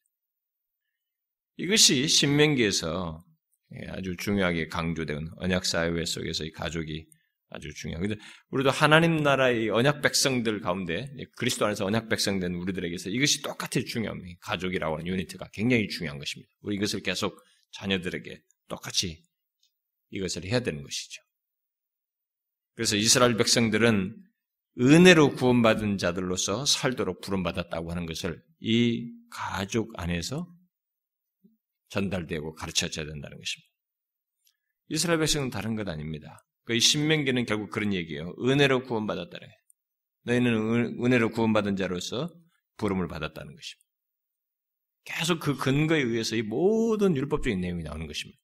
[1.56, 3.24] 이것이 신명기에서
[3.88, 7.06] 아주 중요하게 강조된 언약 사회 속에서 이 가족이
[7.52, 7.70] 아주.
[7.84, 8.16] 근데
[8.50, 11.08] 우리도 하나님 나라의 언약 백성들 가운데
[11.38, 14.40] 그리스도 안에서 언약 백성된 우리들에게서 이것이 똑같이 중요합니다.
[14.42, 16.52] 가족이라고 하는 유니트가 굉장히 중요한 것입니다.
[16.62, 17.40] 우리 이것을 계속
[17.72, 19.24] 자녀들에게 똑같이
[20.10, 21.22] 이것을 해야 되는 것이죠.
[22.76, 24.16] 그래서 이스라엘 백성들은
[24.80, 30.48] 은혜로 구원받은 자들로서 살도록 부름받았다고 하는 것을 이 가족 안에서
[31.90, 33.72] 전달되고 가르쳐져야 된다는 것입니다.
[34.88, 36.46] 이스라엘 백성은 다른 것 아닙니다.
[36.64, 38.34] 그 신명기는 결국 그런 얘기예요.
[38.40, 39.48] 은혜로 구원받았다래.
[40.24, 40.54] 너희는
[41.04, 42.30] 은혜로 구원받은 자로서
[42.78, 43.81] 부름을 받았다는 것입니다.
[45.04, 48.40] 계속 그 근거에 의해서 이 모든 율법적인 내용이 나오는 것입니다.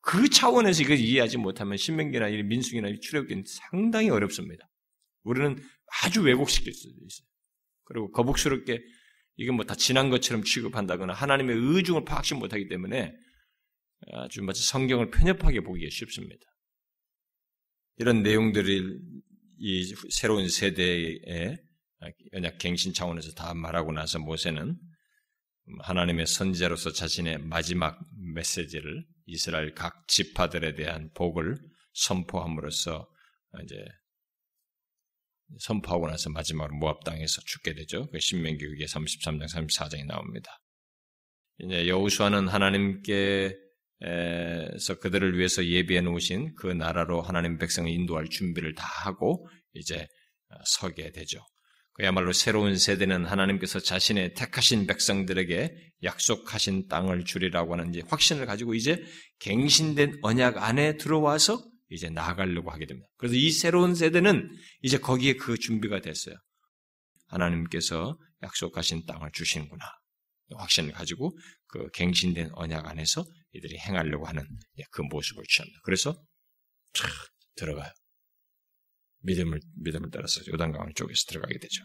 [0.00, 4.68] 그 차원에서 이걸 이해하지 못하면 신명기나 민숙이나 출애굽기는 상당히 어렵습니다.
[5.24, 5.60] 우리는
[6.02, 7.26] 아주 왜곡시킬 수도 있어요.
[7.84, 8.80] 그리고 거북스럽게
[9.36, 13.12] 이건 뭐다 지난 것처럼 취급한다거나 하나님의 의중을 파악시 못하기 때문에
[14.12, 16.44] 아주 마치 성경을 편협하게 보기가 쉽습니다.
[17.98, 19.00] 이런 내용들을
[19.58, 21.56] 이 새로운 세대의
[22.32, 24.78] 연약 갱신 차원에서 다 말하고 나서 모세는
[25.82, 27.98] 하나님의 선지자로서 자신의 마지막
[28.34, 31.56] 메시지를 이스라엘 각 지파들에 대한 복을
[31.92, 33.08] 선포함으로써
[33.64, 33.74] 이제
[35.58, 38.08] 선포하고 나서 마지막으로 모압 당에서 죽게 되죠.
[38.10, 40.50] 그 신명기에 33장 34장이 나옵니다.
[41.58, 43.66] 이제 여우수아는 하나님께
[44.02, 50.06] 에서 그들을 위해서 예비해 놓으신 그 나라로 하나님 백성을 인도할 준비를 다 하고 이제
[50.50, 51.40] 어, 서게 되죠.
[51.96, 59.02] 그야말로 새로운 세대는 하나님께서 자신의 택하신 백성들에게 약속하신 땅을 주리라고 하는 이제 확신을 가지고 이제
[59.38, 63.08] 갱신된 언약 안에 들어와서 이제 나아가려고 하게 됩니다.
[63.16, 64.50] 그래서 이 새로운 세대는
[64.82, 66.34] 이제 거기에 그 준비가 됐어요.
[67.28, 69.82] 하나님께서 약속하신 땅을 주시는구나.
[70.54, 71.36] 확신을 가지고
[71.66, 74.46] 그 갱신된 언약 안에서 이들이 행하려고 하는
[74.90, 75.80] 그 모습을 취합니다.
[75.82, 76.12] 그래서
[76.92, 77.08] 촥
[77.56, 77.90] 들어가요.
[79.26, 81.84] 믿음을 믿음을 따라서 요단강 쪽에서 들어가게 되죠.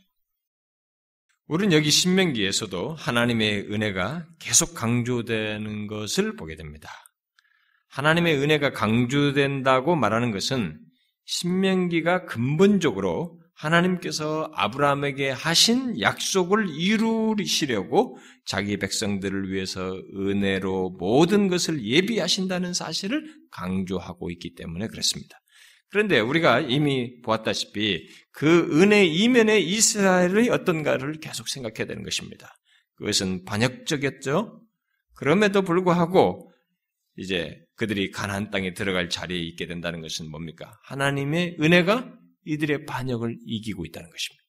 [1.48, 6.90] 우리는 여기 신명기에서도 하나님의 은혜가 계속 강조되는 것을 보게 됩니다.
[7.90, 10.80] 하나님의 은혜가 강조된다고 말하는 것은
[11.26, 23.24] 신명기가 근본적으로 하나님께서 아브라함에게 하신 약속을 이루시려고 자기 백성들을 위해서 은혜로 모든 것을 예비하신다는 사실을
[23.52, 25.41] 강조하고 있기 때문에 그렇습니다.
[25.92, 32.56] 그런데 우리가 이미 보았다시피 그 은혜 이면에 이스라엘의 어떤가를 계속 생각해야 되는 것입니다.
[32.96, 34.62] 그것은 반역적이었죠.
[35.16, 36.52] 그럼에도 불구하고
[37.18, 40.80] 이제 그들이 가나안 땅에 들어갈 자리에 있게 된다는 것은 뭡니까?
[40.86, 42.14] 하나님의 은혜가
[42.46, 44.42] 이들의 반역을 이기고 있다는 것입니다.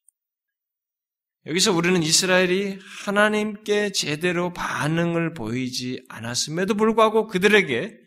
[1.47, 8.01] 여기서 우리는 이스라엘이 하나님께 제대로 반응을 보이지 않았음에도 불구하고 그들에게 아,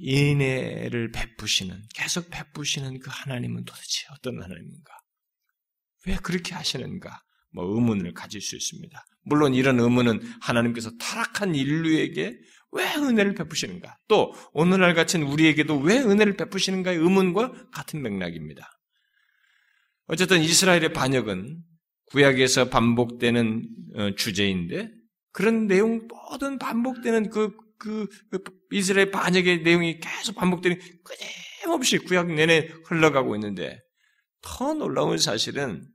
[0.00, 4.92] 인애를 베푸시는, 계속 베푸시는 그 하나님은 도대체 어떤 하나님인가?
[6.06, 7.22] 왜 그렇게 하시는가?
[7.52, 9.04] 뭐 의문을 가질 수 있습니다.
[9.22, 12.38] 물론 이런 의문은 하나님께서 타락한 인류에게
[12.72, 13.98] 왜 은혜를 베푸시는가?
[14.08, 18.68] 또 오늘날 같은 우리에게도 왜 은혜를 베푸시는가의 의문과 같은 맥락입니다.
[20.06, 21.62] 어쨌든 이스라엘의 반역은
[22.06, 24.90] 구약에서 반복되는 어, 주제인데
[25.32, 32.68] 그런 내용 모든 반복되는 그, 그, 그 이스라엘 반역의 내용이 계속 반복되는 끊임없이 구약 내내
[32.86, 33.80] 흘러가고 있는데
[34.42, 35.86] 더 놀라운 사실은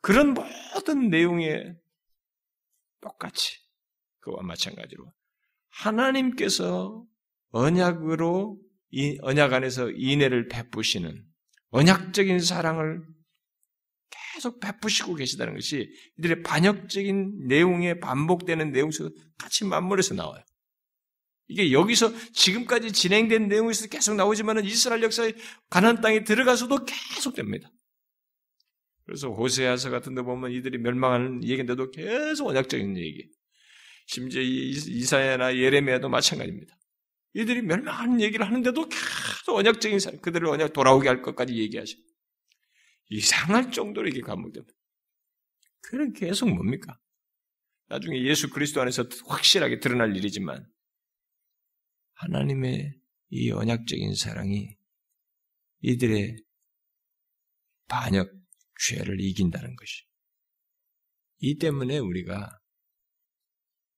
[0.00, 1.74] 그런 모든 내용에
[3.00, 3.58] 똑같이
[4.20, 5.12] 그와 마찬가지로
[5.70, 7.04] 하나님께서
[7.50, 8.58] 언약으로
[8.90, 11.24] 이 언약 안에서 인애를 베푸시는
[11.70, 13.02] 언약적인 사랑을
[14.34, 20.42] 계속 베푸시고 계시다는 것이 이들의 반역적인 내용에 반복되는 내용 속에 같이 맞물려서 나와요.
[21.46, 25.34] 이게 여기서 지금까지 진행된 내용에서 계속 나오지만은 이스라엘 역사의
[25.68, 27.70] 가나안 땅에 들어가서도 계속 됩니다.
[29.04, 33.28] 그래서 호세아서 같은 데 보면 이들이 멸망하는 얘기인데도 계속 언약적인 얘기.
[34.06, 36.74] 심지어 이사야나 예레미야도 마찬가지입니다.
[37.34, 41.96] 이들이 멸망하는 얘기를 하는데도 계속 언약적인 사람, 그들을 언약 돌아오게 할 것까지 얘기하셔.
[43.10, 44.72] 이상할 정도로 이게 감목됩니다.
[45.82, 46.98] 그는 계속 뭡니까?
[47.88, 50.66] 나중에 예수 그리스도 안에서 확실하게 드러날 일이지만
[52.14, 53.00] 하나님의
[53.30, 54.76] 이 언약적인 사랑이
[55.80, 56.36] 이들의
[57.88, 58.30] 반역
[58.88, 60.04] 죄를 이긴다는 것이.
[61.38, 62.58] 이 때문에 우리가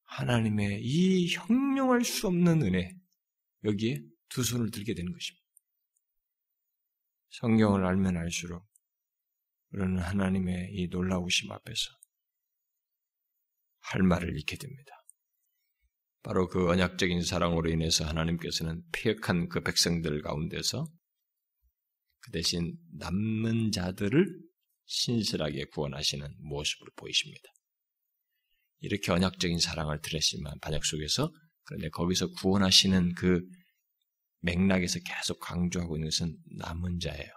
[0.05, 2.97] 하나님의 이 형용할 수 없는 은혜,
[3.65, 5.47] 여기에 두 손을 들게 되는 것입니다.
[7.31, 8.67] 성경을 알면 알수록
[9.71, 11.91] 우리는 하나님의 이 놀라우심 앞에서
[13.81, 14.96] 할 말을 잃게 됩니다.
[16.27, 20.85] 바로 그 언약적인 사랑으로 인해서 하나님께서는 폐역한 그 백성들 가운데서
[22.19, 24.27] 그 대신 남는 자들을
[24.87, 27.45] 신실하게 구원하시는 모습을 보이십니다.
[28.81, 33.43] 이렇게 언약적인 사랑을 드렸지만 반역 속에서 그런데 거기서 구원하시는 그
[34.41, 37.31] 맥락에서 계속 강조하고 있는 것은 남은 자예요.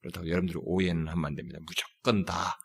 [0.00, 1.60] 그렇다고 여러분들이 오해는 하면 안 됩니다.
[1.64, 2.56] 무조건 다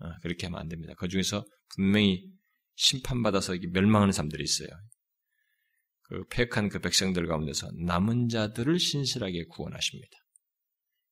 [0.00, 0.94] 어, 그렇게 하면 안 됩니다.
[0.98, 1.44] 그 중에서
[1.76, 2.32] 분명히
[2.74, 4.68] 심판받아서 멸망하는 사람들이 있어요.
[6.02, 10.10] 그 폐역한 그 백성들 가운데서 남은 자들을 신실하게 구원하십니다.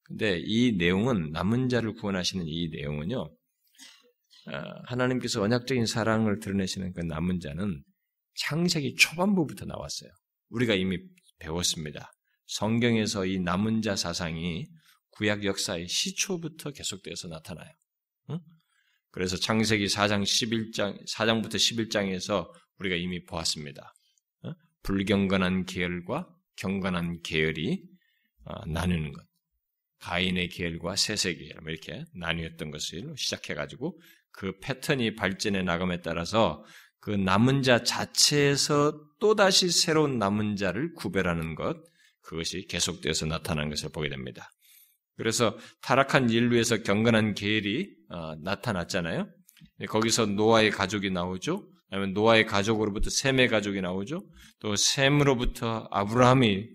[0.03, 3.21] 근데 이 내용은 남은 자를 구원하시는 이 내용은요.
[3.21, 4.53] 어,
[4.87, 7.83] 하나님께서 언약적인 사랑을 드러내시는 그 남은 자는
[8.35, 10.11] 창세기 초반부부터 나왔어요.
[10.49, 10.99] 우리가 이미
[11.39, 12.11] 배웠습니다.
[12.47, 14.67] 성경에서 이 남은 자 사상이
[15.13, 17.71] 구약 역사의 시초부터 계속되어서 나타나요.
[18.31, 18.41] 응?
[19.11, 23.95] 그래서 창세기 4장 11장 4장부터 11장에서 우리가 이미 보았습니다.
[24.45, 24.53] 어?
[24.83, 27.83] 불경건한 계열과 경건한 계열이
[28.45, 29.25] 어, 나누는 것.
[30.01, 34.01] 가인의 계열과 셋의 계열 뭐 이렇게 나뉘었던 것을 시작해 가지고
[34.33, 36.65] 그 패턴이 발전해 나감에 따라서
[37.01, 41.77] 그 남은 자 자체에서 또다시 새로운 남은 자를 구별하는 것
[42.23, 44.51] 그것이 계속되어서 나타나는 것을 보게 됩니다.
[45.21, 49.29] 그래서 타락한 인류에서 경건한 계열이 어, 나타났잖아요.
[49.87, 51.69] 거기서 노아의 가족이 나오죠.
[51.91, 54.25] 아니면 노아의 가족으로부터 셈의 가족이 나오죠.
[54.61, 56.69] 또 셈으로부터 아브라함이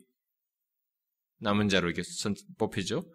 [1.39, 2.03] 남은 자로 이렇게
[2.59, 3.11] 뽑히죠.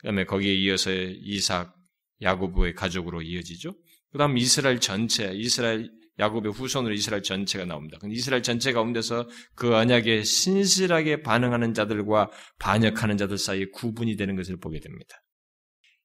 [0.00, 1.74] 그다음에 거기에 이어서 이삭,
[2.20, 3.74] 야고보의 가족으로 이어지죠.
[4.12, 7.98] 그다음 이스라엘 전체, 이스라엘 야곱의 후손으로 이스라엘 전체가 나옵니다.
[8.08, 14.80] 이스라엘 전체 가운데서 그 언약에 신실하게 반응하는 자들과 반역하는 자들 사이에 구분이 되는 것을 보게
[14.80, 15.22] 됩니다.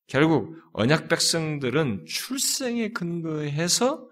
[0.08, 4.08] 결국 언약 백성들은 출생에 근거해서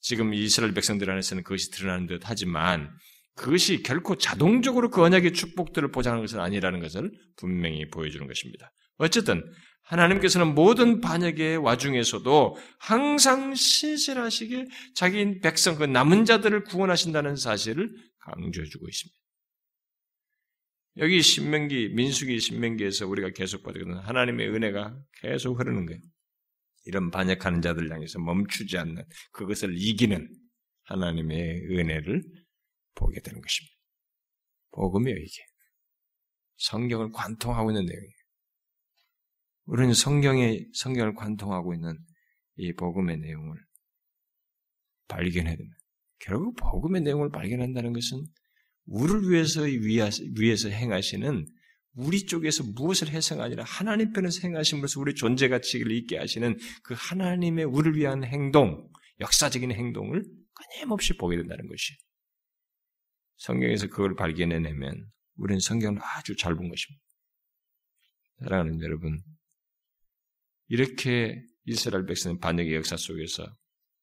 [0.00, 2.90] 지금 이스라엘 백성들 안에서는 그것이 드러나는 듯 하지만
[3.36, 8.70] 그것이 결코 자동적으로 그 언약의 축복들을 보장하는 것은 아니라는 것을 분명히 보여주는 것입니다.
[8.98, 9.42] 어쨌든
[9.84, 18.88] 하나님께서는 모든 반역의 와중에서도 항상 신실하시게 자기 백성, 그 남은 자들을 구원하신다는 사실을 강조해 주고
[18.88, 19.18] 있습니다.
[20.98, 26.00] 여기 신명기, 민수기 신명기에서 우리가 계속 보는 하나님의 은혜가 계속 흐르는 거예요.
[26.86, 30.28] 이런 반역하는 자들 향해서 멈추지 않는 그것을 이기는
[30.84, 32.22] 하나님의 은혜를
[32.94, 33.74] 보게 되는 것입니다.
[34.72, 35.42] 복음이에요, 이게.
[36.56, 38.23] 성경을 관통하고 있는 내용이에요.
[39.66, 41.98] 우리는 성경의 성경을 관통하고 있는
[42.56, 43.58] 이 복음의 내용을
[45.08, 45.76] 발견해야 됩니다.
[46.18, 48.24] 결국 복음의 내용을 발견한다는 것은
[48.86, 51.46] 우리를 위해서 위해서 행하시는
[51.96, 57.64] 우리 쪽에서 무엇을 해서가 아니라 하나님 편에서 행하심으로써 우리 존재 가치를 있게 하시는 그 하나님의
[57.64, 58.90] 우리를 위한 행동,
[59.20, 61.94] 역사적인 행동을 끊임없이 보게 된다는 것이
[63.36, 65.06] 성경에서 그걸 발견해내면
[65.36, 67.04] 우리는 성경을 아주 잘 본 것입니다.
[68.40, 69.22] 사랑하는 여러분,
[70.68, 73.44] 이렇게 이스라엘 백성은 반역의 역사 속에서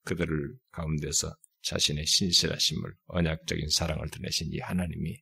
[0.03, 5.21] 그들을 가운데서 자신의 신실하심을 언약적인 사랑을 드러내신 이 하나님이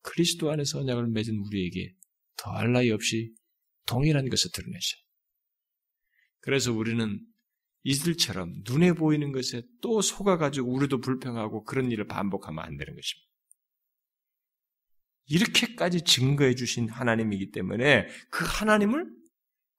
[0.00, 1.92] 그리스도 안에서 언약을 맺은 우리에게
[2.36, 3.32] 더할 나위 없이
[3.86, 4.96] 동일한 것을 드러내셔.
[6.40, 7.20] 그래서 우리는
[7.84, 13.32] 이들처럼 눈에 보이는 것에 또 속아가지고 우리도 불평하고 그런 일을 반복하면 안 되는 것입니다.
[15.26, 19.06] 이렇게까지 증거해 주신 하나님이기 때문에 그 하나님을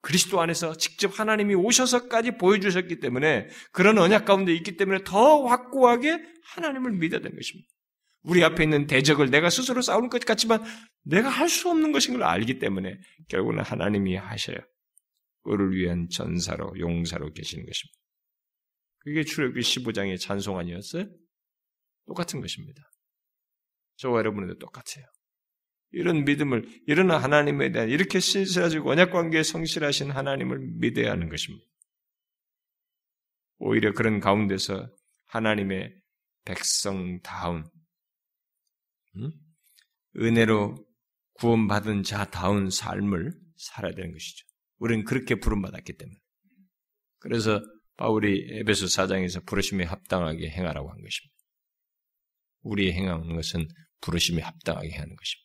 [0.04, 6.92] 그리스도 안에서 직접 하나님이 오셔서까지 보여주셨기 때문에 그런 언약 가운데 있기 때문에 더 확고하게 하나님을
[6.92, 7.70] 믿어야 되는 것입니다.
[8.24, 10.62] 우리 앞에 있는 대적을 내가 스스로 싸우는 것 같지만
[11.04, 13.00] 내가 할 수 없는 것인 걸 알기 때문에
[13.30, 14.58] 결국은 하나님이 하셔요.
[15.44, 17.98] 우리를 위한 전사로 용사로 계시는 것입니다.
[19.00, 21.06] 그게 출애굽기 15장의 찬송 아니었어요?
[22.08, 22.82] 똑같은 것입니다.
[23.98, 25.06] 저와 여러분도 똑같아요.
[25.94, 31.66] 이런 믿음을, 이런 하나님에 대한 이렇게 신실하시고 언약 관계에 성실하신 하나님을 믿어야 하는 것입니다.
[33.60, 34.90] 오히려 그런 가운데서
[35.28, 35.94] 하나님의
[36.46, 37.64] 백성다운,
[39.16, 39.32] 음?
[40.18, 40.76] 은혜로
[41.36, 44.46] 구원받은 자다운 삶을 살아야 되는 것이죠.
[44.78, 46.18] 우리는 그렇게 부름받았기 때문에.
[47.20, 47.62] 그래서
[47.96, 51.34] 바울이 에베소 4장에서 부르심에 합당하게 행하라고 한 것입니다.
[52.62, 53.68] 우리 행하는 것은
[54.02, 55.43] 부르심에 합당하게 하는 것입니다.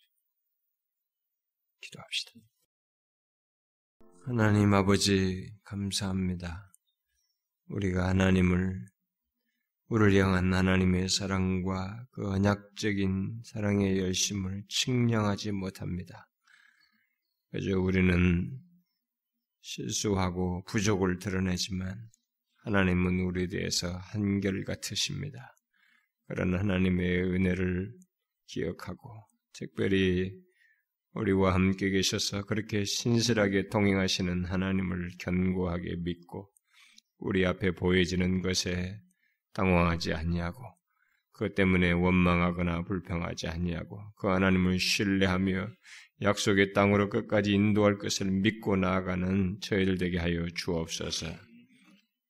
[1.80, 2.32] 기도합시다.
[4.26, 6.70] 하나님 아버지 감사합니다.
[7.68, 8.86] 우리가 하나님을
[9.88, 16.28] 우리를 향한 하나님의 사랑과 그 언약적인 사랑의 열심을 측량하지 못합니다.
[17.50, 18.50] 그저 우리는
[19.62, 22.10] 실수하고 부족을 드러내지만
[22.64, 25.56] 하나님은 우리에 대해서 한결같으십니다.
[26.26, 27.94] 그런 하나님의 은혜를
[28.46, 30.34] 기억하고 특별히
[31.14, 36.50] 우리와 함께 계셔서 그렇게 신실하게 동행하시는 하나님을 견고하게 믿고
[37.18, 39.00] 우리 앞에 보여지는 것에
[39.54, 40.62] 당황하지 아니하고
[41.32, 45.68] 그 때문에 원망하거나 불평하지 아니하고 그 하나님을 신뢰하며
[46.22, 51.26] 약속의 땅으로 끝까지 인도할 것을 믿고 나아가는 저희들 되게 하여 주옵소서.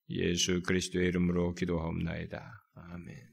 [0.09, 2.51] 예수 그리스도의 이름으로 기도하옵나이다.
[2.75, 3.28] 아멘.